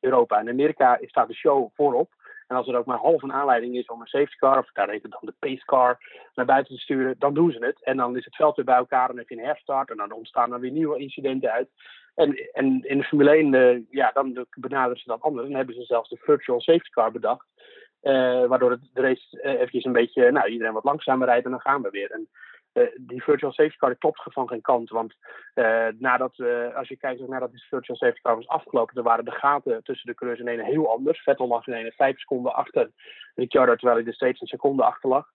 Europa. 0.00 0.40
In 0.40 0.48
Amerika 0.48 0.98
staat 1.00 1.28
de 1.28 1.34
show 1.34 1.68
voorop. 1.74 2.10
En 2.46 2.56
als 2.56 2.68
er 2.68 2.76
ook 2.76 2.86
maar 2.86 2.98
half 2.98 3.22
een 3.22 3.32
aanleiding 3.32 3.76
is 3.76 3.86
om 3.86 4.00
een 4.00 4.06
safety 4.06 4.36
car, 4.36 4.58
of 4.58 4.72
daar 4.72 4.88
heet 4.88 5.02
het 5.02 5.10
dan 5.10 5.20
de 5.22 5.34
pace 5.38 5.64
car, 5.64 5.98
naar 6.34 6.46
buiten 6.46 6.74
te 6.74 6.80
sturen, 6.80 7.14
dan 7.18 7.34
doen 7.34 7.52
ze 7.52 7.64
het. 7.64 7.84
En 7.84 7.96
dan 7.96 8.16
is 8.16 8.24
het 8.24 8.36
veld 8.36 8.56
weer 8.56 8.64
bij 8.64 8.74
elkaar 8.76 9.10
en 9.10 9.16
heb 9.16 9.28
je 9.28 9.36
een 9.36 9.44
herstart 9.44 9.90
en 9.90 9.96
dan 9.96 10.12
ontstaan 10.12 10.52
er 10.52 10.60
weer 10.60 10.70
nieuwe 10.70 10.98
incidenten 10.98 11.52
uit. 11.52 11.68
En, 12.14 12.50
en 12.52 12.82
in 12.82 12.98
de 12.98 13.04
Formule 13.04 13.30
1, 13.30 13.52
uh, 13.52 13.70
eh, 13.70 13.82
ja, 13.90 14.10
dan 14.14 14.46
benaderen 14.54 14.98
ze 14.98 15.08
dat 15.08 15.20
anders. 15.20 15.46
Dan 15.46 15.56
hebben 15.56 15.74
ze 15.74 15.84
zelfs 15.84 16.08
de 16.08 16.16
virtual 16.16 16.60
safety 16.60 16.90
car 16.90 17.12
bedacht. 17.12 17.46
Waardoor 18.48 18.70
het, 18.70 18.90
de 18.92 19.00
race 19.00 19.42
eventjes 19.42 19.84
een 19.84 19.92
beetje, 19.92 20.30
nou, 20.30 20.48
iedereen 20.48 20.72
wat 20.72 20.84
langzamer 20.84 21.26
rijdt 21.26 21.44
en 21.44 21.50
dan 21.50 21.60
gaan 21.60 21.82
we 21.82 21.90
weer. 21.90 22.10
En 22.10 22.28
uh, 22.74 22.84
die 22.96 23.22
virtual 23.22 23.52
safety 23.52 23.76
car 23.76 23.96
klopt 23.96 24.22
van 24.24 24.48
geen 24.48 24.60
kant. 24.60 24.90
Want 24.90 25.14
uh, 25.54 25.86
nadat, 25.98 26.32
uh, 26.36 26.76
als 26.76 26.88
je 26.88 26.96
kijkt 26.96 27.28
nadat 27.28 27.50
die 27.50 27.64
virtual 27.68 27.96
safety 27.96 28.20
car 28.20 28.36
was 28.36 28.48
afgelopen, 28.48 28.94
dan 28.94 29.04
waren 29.04 29.24
de 29.24 29.30
gaten 29.30 29.82
tussen 29.82 30.06
de 30.06 30.14
coureurs 30.14 30.40
in 30.40 30.48
ene 30.48 30.64
heel 30.64 30.90
anders. 30.90 31.22
Vettel 31.22 31.46
lag 31.46 31.66
in 31.66 31.74
ene 31.74 31.92
vijf 31.96 32.18
seconden 32.18 32.54
achter 32.54 32.90
Ricciardo, 33.34 33.74
terwijl 33.74 33.98
hij 33.98 34.06
er 34.06 34.14
steeds 34.14 34.40
een 34.40 34.46
seconde 34.46 34.84
achter 34.84 35.08
lag. 35.08 35.26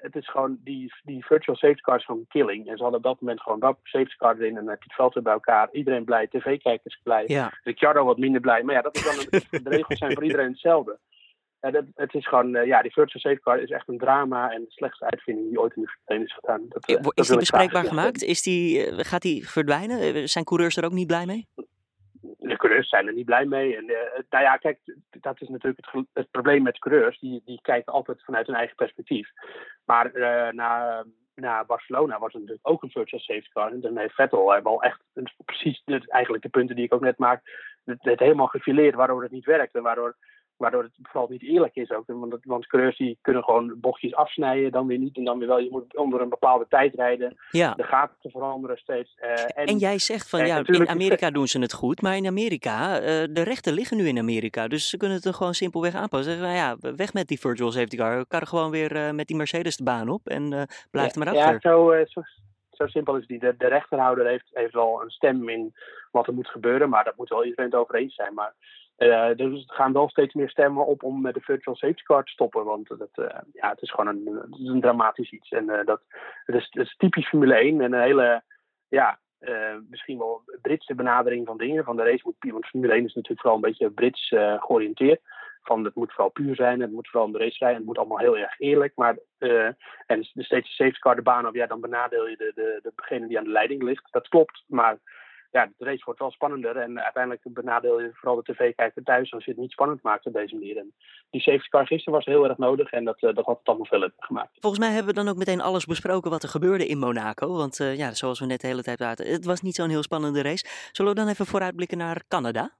het 0.00 0.16
is 0.16 0.28
gewoon, 0.28 0.58
die, 0.60 0.92
die 1.02 1.26
virtual 1.26 1.56
safety 1.56 1.80
car 1.80 1.96
is 1.96 2.04
gewoon 2.04 2.26
killing. 2.28 2.68
En 2.68 2.76
ze 2.76 2.82
hadden 2.82 3.00
op 3.00 3.06
dat 3.06 3.20
moment 3.20 3.40
gewoon 3.40 3.60
dat 3.60 3.78
safety 3.82 4.16
car 4.16 4.36
erin 4.36 4.48
en 4.48 4.54
dan 4.54 4.68
heb 4.68 4.82
je 4.82 4.88
het 4.88 4.96
veld 4.96 5.14
weer 5.14 5.22
bij 5.22 5.32
elkaar. 5.32 5.68
Iedereen 5.72 6.04
blij, 6.04 6.26
tv-kijkers 6.26 7.00
blij. 7.02 7.24
Ja. 7.26 7.52
Ricciardo 7.62 8.04
wat 8.04 8.18
minder 8.18 8.40
blij. 8.40 8.62
Maar 8.62 8.74
ja, 8.74 8.82
dat 8.82 8.96
is 8.96 9.04
dan 9.04 9.14
een, 9.18 9.64
de 9.64 9.70
regels 9.70 9.98
zijn 9.98 10.12
voor 10.12 10.24
iedereen 10.24 10.50
hetzelfde. 10.50 10.98
Dat, 11.70 11.84
het 11.94 12.14
is 12.14 12.28
gewoon, 12.28 12.56
uh, 12.56 12.66
ja, 12.66 12.82
die 12.82 12.92
virtual 12.92 13.20
safeguard 13.20 13.62
is 13.62 13.70
echt 13.70 13.88
een 13.88 13.98
drama 13.98 14.50
en 14.50 14.60
de 14.60 14.70
slechtste 14.70 15.04
uitvinding 15.04 15.48
die 15.48 15.60
ooit 15.60 15.76
in 15.76 15.82
de 15.82 15.88
Formule 15.88 16.24
is 16.24 16.34
gedaan. 16.34 16.66
Dat, 16.68 16.88
uh, 16.88 16.96
is 17.14 17.28
die 17.28 17.38
bespreekbaar 17.38 17.84
gemaakt? 17.84 18.22
Is 18.22 18.42
die, 18.42 18.86
uh, 18.86 18.98
gaat 18.98 19.22
die 19.22 19.48
verdwijnen? 19.48 20.28
Zijn 20.28 20.44
coureurs 20.44 20.76
er 20.76 20.84
ook 20.84 20.92
niet 20.92 21.06
blij 21.06 21.26
mee? 21.26 21.46
De 22.38 22.56
coureurs 22.56 22.88
zijn 22.88 23.06
er 23.06 23.12
niet 23.12 23.24
blij 23.24 23.44
mee. 23.44 23.76
En, 23.76 23.84
nou 24.30 24.44
ja, 24.44 24.56
kijk, 24.56 24.78
dat 25.10 25.40
is 25.40 25.48
natuurlijk 25.48 25.86
het, 25.92 26.04
het, 26.12 26.30
probleem 26.30 26.62
met 26.62 26.78
coureurs. 26.78 27.18
Die, 27.18 27.42
die 27.44 27.60
kijken 27.62 27.92
altijd 27.92 28.24
vanuit 28.24 28.46
hun 28.46 28.56
eigen 28.56 28.76
perspectief. 28.76 29.28
Maar 29.84 30.10
na, 30.54 31.04
na 31.34 31.64
Barcelona 31.64 32.18
was 32.18 32.32
het 32.32 32.42
natuurlijk 32.42 32.68
ook 32.68 32.82
een 32.82 32.90
virtual 32.90 33.20
safety 33.20 33.48
car. 33.48 33.72
En 33.72 33.80
dan 33.80 33.98
heeft 33.98 34.14
Vettel 34.14 34.54
al 34.54 34.82
echt 34.82 35.00
precies 35.44 35.82
eigenlijk 36.06 36.42
de 36.42 36.48
punten 36.48 36.76
die 36.76 36.84
ik 36.84 36.94
ook 36.94 37.00
net 37.00 37.18
maak, 37.18 37.42
het, 37.84 37.98
het 38.00 38.18
helemaal 38.18 38.46
gefileerd 38.46 38.94
waardoor 38.94 39.22
het 39.22 39.32
niet 39.32 39.44
werkte. 39.44 39.80
Waardoor 39.80 40.16
Waardoor 40.56 40.82
het 40.82 40.92
vooral 41.02 41.28
niet 41.30 41.42
eerlijk 41.42 41.76
is 41.76 41.90
ook. 41.90 42.04
Want, 42.06 42.36
want 42.44 42.66
coureurs 42.66 42.96
die 42.96 43.18
kunnen 43.22 43.44
gewoon 43.44 43.80
bochtjes 43.80 44.14
afsnijden, 44.14 44.72
dan 44.72 44.86
weer 44.86 44.98
niet 44.98 45.16
en 45.16 45.24
dan 45.24 45.38
weer 45.38 45.48
wel. 45.48 45.58
Je 45.58 45.70
moet 45.70 45.96
onder 45.96 46.20
een 46.20 46.28
bepaalde 46.28 46.66
tijd 46.68 46.94
rijden. 46.94 47.36
Ja. 47.50 47.74
De 47.74 47.82
gaten 47.82 48.30
veranderen 48.30 48.76
steeds. 48.76 49.16
Uh, 49.20 49.30
en, 49.30 49.66
en, 49.66 49.78
jij 49.78 49.98
zegt 49.98 50.30
van 50.30 50.46
ja, 50.46 50.62
in 50.64 50.88
Amerika 50.88 51.30
doen 51.30 51.46
ze 51.46 51.60
het 51.60 51.72
goed, 51.72 52.02
maar 52.02 52.16
in 52.16 52.26
Amerika, 52.26 53.00
uh, 53.00 53.06
de 53.06 53.42
rechten 53.42 53.72
liggen 53.72 53.96
nu 53.96 54.06
in 54.06 54.18
Amerika. 54.18 54.68
Dus 54.68 54.88
ze 54.88 54.96
kunnen 54.96 55.16
het 55.16 55.26
er 55.26 55.34
gewoon 55.34 55.54
simpelweg 55.54 55.94
aanpassen. 55.94 56.32
Zeggen, 56.32 56.54
nou 56.54 56.58
ja, 56.58 56.94
weg 56.96 57.12
met 57.12 57.28
die 57.28 57.40
virtual 57.40 57.70
safety 57.70 57.96
car. 57.96 58.26
Kan 58.26 58.46
gewoon 58.46 58.70
weer 58.70 58.96
uh, 58.96 59.10
met 59.10 59.26
die 59.26 59.36
Mercedes 59.36 59.76
de 59.76 59.84
baan 59.84 60.08
op 60.08 60.26
en 60.26 60.68
blijft 60.90 61.16
er 61.16 61.24
maar 61.24 61.34
achter. 61.34 61.52
Ja, 61.52 61.58
zo, 61.60 62.04
zo, 62.06 62.20
zo 62.70 62.86
simpel 62.86 63.16
is 63.16 63.26
die. 63.26 63.38
De, 63.38 63.54
de 63.58 63.68
rechterhouder 63.68 64.26
heeft, 64.26 64.50
heeft 64.52 64.72
wel 64.72 65.02
een 65.02 65.10
stem 65.10 65.48
in 65.48 65.74
wat 66.10 66.26
er 66.26 66.34
moet 66.34 66.48
gebeuren, 66.48 66.88
maar 66.88 67.04
dat 67.04 67.16
moet 67.16 67.28
wel 67.28 67.44
iedereen 67.44 67.70
het 67.70 67.80
over 67.80 67.94
eens 67.94 68.14
zijn. 68.14 68.34
Maar 68.34 68.54
uh, 68.98 69.30
dus 69.36 69.64
er 69.66 69.74
gaan 69.74 69.92
wel 69.92 70.08
steeds 70.08 70.34
meer 70.34 70.50
stemmen 70.50 70.86
op 70.86 71.02
om 71.02 71.20
met 71.20 71.34
de 71.34 71.40
virtual 71.40 71.76
safety 71.76 72.02
car 72.02 72.24
te 72.24 72.30
stoppen. 72.30 72.64
Want 72.64 72.88
dat, 72.88 73.10
uh, 73.14 73.26
ja, 73.52 73.68
het 73.68 73.82
is 73.82 73.90
gewoon 73.90 74.06
een, 74.06 74.54
is 74.60 74.68
een 74.68 74.80
dramatisch 74.80 75.30
iets. 75.30 75.50
En 75.50 75.64
uh, 75.64 75.84
dat, 75.84 76.02
het 76.44 76.56
is, 76.56 76.66
het 76.70 76.86
is, 76.86 76.96
typisch 76.96 77.28
Formule 77.28 77.54
1 77.54 77.80
en 77.80 77.92
een 77.92 78.00
hele, 78.00 78.42
ja, 78.88 79.18
misschien 79.88 80.18
wel 80.18 80.42
Britse 80.62 80.94
benadering 80.94 81.46
van 81.46 81.56
dingen. 81.56 81.84
Van 81.84 81.96
de 81.96 82.02
race 82.02 82.22
moet 82.24 82.52
want 82.52 82.66
Formule 82.66 82.92
1 82.92 83.04
is 83.04 83.14
natuurlijk 83.14 83.40
vooral 83.40 83.56
een 83.56 83.70
beetje 83.70 83.90
Brits 83.90 84.28
georiënteerd. 84.58 85.20
Van 85.62 85.84
het 85.84 85.94
moet 85.94 86.12
vooral 86.12 86.30
puur 86.30 86.54
zijn, 86.54 86.80
het 86.80 86.90
moet 86.90 87.08
vooral 87.08 87.30
de 87.30 87.38
race 87.38 87.56
rijden, 87.58 87.78
het 87.78 87.86
moet 87.86 87.98
allemaal 87.98 88.18
heel 88.18 88.38
erg 88.38 88.60
eerlijk. 88.60 88.92
Maar, 88.94 89.18
en 90.06 90.24
steeds 90.24 90.68
de 90.68 90.74
safety 90.74 90.98
car 90.98 91.16
de 91.16 91.22
baan 91.22 91.46
op, 91.46 91.54
ja, 91.54 91.66
dan 91.66 91.80
benadeel 91.80 92.28
je 92.28 92.36
de, 92.36 92.52
de, 92.54 92.92
degene 92.94 93.26
die 93.26 93.38
aan 93.38 93.44
de 93.44 93.50
leiding 93.50 93.82
ligt. 93.82 94.08
Dat 94.10 94.28
klopt, 94.28 94.64
maar 94.66 94.98
ja, 95.50 95.72
de 95.76 95.84
race 95.84 96.04
wordt 96.04 96.20
wel 96.20 96.30
spannender. 96.30 96.76
En 96.76 97.00
uiteindelijk 97.00 97.42
benadeel 97.44 98.00
je 98.00 98.10
vooral 98.14 98.42
de 98.42 98.52
tv-kijker 98.52 99.02
thuis 99.02 99.32
als 99.32 99.44
je 99.44 99.50
het 99.50 99.60
niet 99.60 99.70
spannend 99.70 100.02
maakt 100.02 100.26
op 100.26 100.32
deze 100.32 100.54
manier. 100.54 100.76
En 100.76 100.94
die 101.30 101.40
safety 101.40 101.68
car 101.68 101.86
gisteren 101.86 102.14
was 102.14 102.24
heel 102.24 102.48
erg 102.48 102.58
nodig 102.58 102.90
en 102.90 103.04
dat, 103.04 103.20
dat 103.20 103.44
had 103.44 103.58
het 103.58 103.66
allemaal 103.66 103.86
veel 103.86 104.10
gemaakt. 104.18 104.56
Volgens 104.60 104.82
mij 104.84 104.92
hebben 104.94 105.14
we 105.14 105.20
dan 105.20 105.28
ook 105.28 105.38
meteen 105.38 105.60
alles 105.60 105.84
besproken 105.84 106.30
wat 106.30 106.42
er 106.42 106.48
gebeurde 106.48 106.86
in 106.86 106.98
Monaco. 106.98 107.56
Want 107.56 107.76
ja, 107.76 108.14
zoals 108.14 108.40
we 108.40 108.46
net 108.46 108.60
de 108.60 108.66
hele 108.66 108.82
tijd 108.82 108.96
praten, 108.96 109.26
het 109.26 109.44
was 109.44 109.60
niet 109.60 109.74
zo'n 109.74 109.88
heel 109.88 110.02
spannende 110.02 110.42
race. 110.42 110.66
Zullen 110.92 111.12
we 111.12 111.18
dan 111.18 111.28
even 111.28 111.46
vooruitblikken 111.46 111.98
naar 111.98 112.22
Canada? 112.28 112.70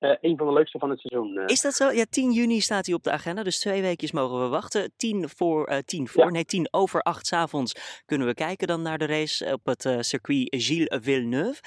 Uh, 0.00 0.14
een 0.20 0.36
van 0.36 0.46
de 0.46 0.52
leukste 0.52 0.78
van 0.78 0.90
het 0.90 1.00
seizoen. 1.00 1.34
Uh. 1.34 1.42
Is 1.46 1.60
dat 1.60 1.72
zo? 1.72 1.90
Ja, 1.90 2.04
10 2.10 2.32
juni 2.32 2.60
staat 2.60 2.86
hij 2.86 2.94
op 2.94 3.02
de 3.02 3.10
agenda, 3.10 3.42
dus 3.42 3.60
twee 3.60 3.82
weekjes 3.82 4.12
mogen 4.12 4.40
we 4.40 4.48
wachten. 4.48 4.92
10 4.96 5.28
voor, 5.28 5.70
uh, 5.70 5.78
10 5.78 6.08
voor, 6.08 6.24
ja. 6.24 6.30
nee, 6.30 6.44
10 6.44 6.68
over 6.70 7.02
8 7.02 7.26
s 7.26 7.32
avonds 7.32 8.02
kunnen 8.06 8.26
we 8.26 8.34
kijken 8.34 8.66
dan 8.66 8.82
naar 8.82 8.98
de 8.98 9.06
race 9.06 9.52
op 9.52 9.66
het 9.66 9.96
circuit 10.00 10.46
Gilles 10.50 10.98
Villeneuve. 11.02 11.60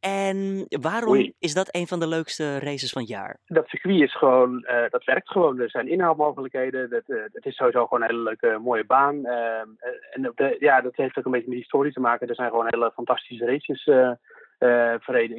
En 0.00 0.66
waarom 0.80 1.12
Oei. 1.12 1.34
is 1.38 1.54
dat 1.54 1.68
een 1.70 1.86
van 1.86 2.00
de 2.00 2.06
leukste 2.06 2.58
races 2.58 2.92
van 2.92 3.02
het 3.02 3.10
jaar? 3.10 3.38
Dat 3.46 3.68
circuit 3.68 4.00
is 4.00 4.16
gewoon, 4.16 4.66
dat 4.90 5.04
werkt 5.04 5.28
gewoon. 5.28 5.60
Er 5.60 5.70
zijn 5.70 5.88
inhaalmogelijkheden. 5.88 6.90
Dat, 6.90 7.02
het 7.06 7.46
is 7.46 7.56
sowieso 7.56 7.86
gewoon 7.86 8.02
een 8.02 8.10
hele 8.10 8.22
leuke, 8.22 8.58
mooie 8.58 8.84
baan. 8.84 9.26
Ehm, 9.26 9.68
en 10.10 10.32
de, 10.34 10.56
ja, 10.58 10.80
dat 10.80 10.96
heeft 10.96 11.18
ook 11.18 11.24
een 11.24 11.30
beetje 11.30 11.48
met 11.48 11.58
historie 11.58 11.92
te 11.92 12.00
maken. 12.00 12.28
Er 12.28 12.34
zijn 12.34 12.50
gewoon 12.50 12.66
hele 12.68 12.92
fantastische 12.94 13.46
races 13.46 13.84
uh. 14.58 14.94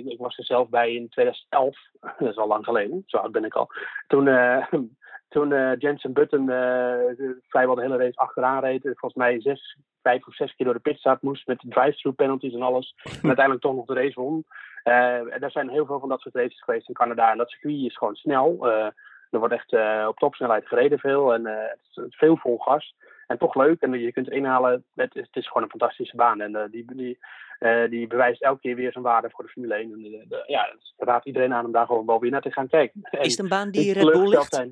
Ik, 0.08 0.20
was 0.20 0.38
er 0.38 0.46
zelf 0.46 0.70
bij 0.70 0.94
in 0.94 1.10
2011, 1.10 1.78
dat 2.20 2.30
is 2.30 2.38
al 2.38 2.48
lang 2.48 2.66
geleden, 2.66 3.04
zo 3.06 3.18
oud 3.18 3.32
ben 3.32 3.46
ik 3.46 3.54
al. 3.54 3.70
Toen, 4.08 4.28
uh, 4.28 4.68
toen 5.34 5.52
uh, 5.52 5.72
Jensen 5.78 6.14
Button 6.14 6.46
vrijwel 7.48 7.76
de 7.76 7.82
hele 7.82 7.98
race 7.98 8.18
achteraan 8.18 8.64
reed, 8.64 8.82
volgens 8.82 9.14
mij 9.14 9.42
zes, 9.42 9.78
vijf 10.02 10.28
of 10.28 10.36
zes 10.36 10.56
keer 10.56 10.66
door 10.66 10.76
de 10.76 10.82
pitstart 10.82 11.22
moest 11.22 11.48
met 11.48 11.64
drive-through 11.70 12.18
penalties 12.18 12.54
en 12.54 12.62
alles. 12.62 12.96
En 13.04 13.28
uiteindelijk 13.28 13.62
toch 13.66 13.76
nog 13.76 13.86
de 13.86 13.94
race 13.94 14.22
won. 14.22 14.46
en 14.84 15.42
er 15.42 15.52
zijn 15.52 15.70
heel 15.70 15.86
veel 15.86 16.00
van 16.00 16.10
dat 16.10 16.22
soort 16.22 16.36
races 16.36 16.64
geweest 16.64 16.88
in 16.88 16.94
Canada. 16.94 17.32
En 17.32 17.38
dat 17.38 17.50
circuit 17.50 17.86
is 17.86 17.98
gewoon 17.98 18.16
snel. 18.16 18.68
er 19.30 19.40
wordt 19.40 19.54
echt 19.54 19.74
op 20.08 20.18
topsnelheid 20.18 20.68
gereden 20.68 21.00
veel 21.00 21.34
en 21.34 21.46
het 21.46 22.06
is 22.06 22.16
veel 22.16 22.38
vol 22.38 22.58
gas. 22.58 22.96
En 23.28 23.38
toch 23.38 23.56
leuk. 23.56 23.82
En 23.82 24.00
je 24.00 24.12
kunt 24.12 24.30
inhalen. 24.30 24.84
Het 24.96 25.16
is, 25.16 25.26
het 25.26 25.36
is 25.36 25.48
gewoon 25.48 25.64
een 25.64 25.80
fantastische 25.80 26.16
baan. 26.16 26.42
En 26.42 26.68
die, 26.72 26.86
die, 26.96 27.18
uh, 27.60 27.90
die 27.90 28.08
bewijst 28.08 28.42
elke 28.42 28.60
keer 28.60 28.76
weer 28.76 28.92
zijn 28.92 29.04
waarde 29.04 29.30
voor 29.30 29.44
de 29.44 29.50
Formule 29.50 29.74
1. 29.74 29.92
En 29.92 30.02
de, 30.02 30.26
de, 30.28 30.44
ja, 30.48 30.76
raadt 30.98 31.26
iedereen 31.26 31.54
aan 31.54 31.66
om 31.66 31.72
daar 31.72 31.86
gewoon 31.86 32.06
wel 32.06 32.20
weer 32.20 32.32
naar 32.32 32.42
te 32.42 32.52
gaan 32.52 32.68
kijken. 32.68 33.02
Is 33.12 33.32
het 33.32 33.40
een 33.40 33.50
baan 33.50 33.72
die 33.72 33.94
Red 33.94 34.12
Bull 34.12 34.28
ligt? 34.28 34.66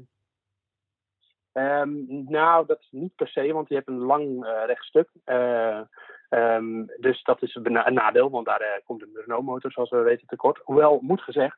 Um, 1.53 2.05
nou, 2.29 2.65
dat 2.65 2.79
is 2.79 2.87
niet 2.91 3.15
per 3.15 3.27
se, 3.27 3.53
want 3.53 3.69
je 3.69 3.75
hebt 3.75 3.87
een 3.87 3.99
lang 3.99 4.45
uh, 4.45 4.65
rechtstuk. 4.65 5.09
Uh, 5.25 5.81
um, 6.29 6.85
dus 6.99 7.23
dat 7.23 7.41
is 7.41 7.55
een, 7.55 7.87
een 7.87 7.93
nadeel, 7.93 8.29
want 8.29 8.45
daar 8.45 8.81
komt 8.85 9.01
een 9.01 9.11
Renault-motor, 9.13 9.71
zoals 9.71 9.89
we 9.89 9.97
weten, 9.97 10.27
tekort. 10.27 10.59
Hoewel, 10.63 10.99
moet 11.01 11.21
gezegd, 11.21 11.57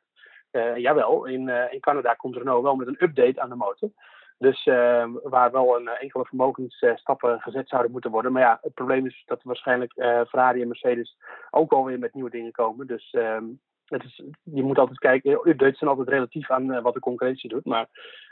jawel, 0.76 1.24
in, 1.24 1.48
in 1.48 1.80
Canada 1.80 2.14
komt 2.14 2.36
Renault 2.36 2.62
wel 2.62 2.76
met 2.76 2.86
een 2.86 3.02
update 3.02 3.40
aan 3.40 3.48
de 3.48 3.54
motor. 3.54 3.90
Dus 4.38 4.66
uh, 4.66 5.08
waar 5.22 5.50
wel 5.50 5.76
een 5.76 5.88
enkele 5.88 6.24
vermogensstappen 6.24 7.40
gezet 7.40 7.68
zouden 7.68 7.92
moeten 7.92 8.10
worden. 8.10 8.32
Maar 8.32 8.42
ja, 8.42 8.58
het 8.62 8.74
probleem 8.74 9.06
is 9.06 9.22
dat 9.26 9.42
waarschijnlijk 9.42 9.92
uh, 9.96 10.20
Ferrari 10.28 10.60
en 10.60 10.68
Mercedes 10.68 11.16
ook 11.50 11.72
alweer 11.72 11.98
met 11.98 12.14
nieuwe 12.14 12.30
dingen 12.30 12.52
komen. 12.52 12.86
Dus 12.86 13.12
uh, 13.12 13.38
het 13.84 14.04
is, 14.04 14.22
je 14.42 14.62
moet 14.62 14.78
altijd 14.78 14.98
kijken. 14.98 15.48
Updates 15.48 15.78
zijn 15.78 15.90
altijd 15.90 16.08
relatief 16.08 16.50
aan 16.50 16.82
wat 16.82 16.94
de 16.94 17.00
concurrentie 17.00 17.48
doet. 17.48 17.64
Maar 17.64 17.86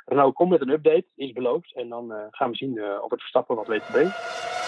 Renault 0.05 0.35
komt 0.35 0.51
met 0.51 0.61
een 0.61 0.71
update, 0.71 1.07
is 1.15 1.33
beloofd. 1.33 1.75
En 1.75 1.89
dan 1.89 2.13
gaan 2.31 2.51
we 2.51 2.57
zien 2.57 3.01
of 3.01 3.11
het 3.11 3.21
Verstappen 3.21 3.57
wat 3.57 3.67
weet 3.67 3.87
te 3.87 3.93
brengen. 3.93 4.63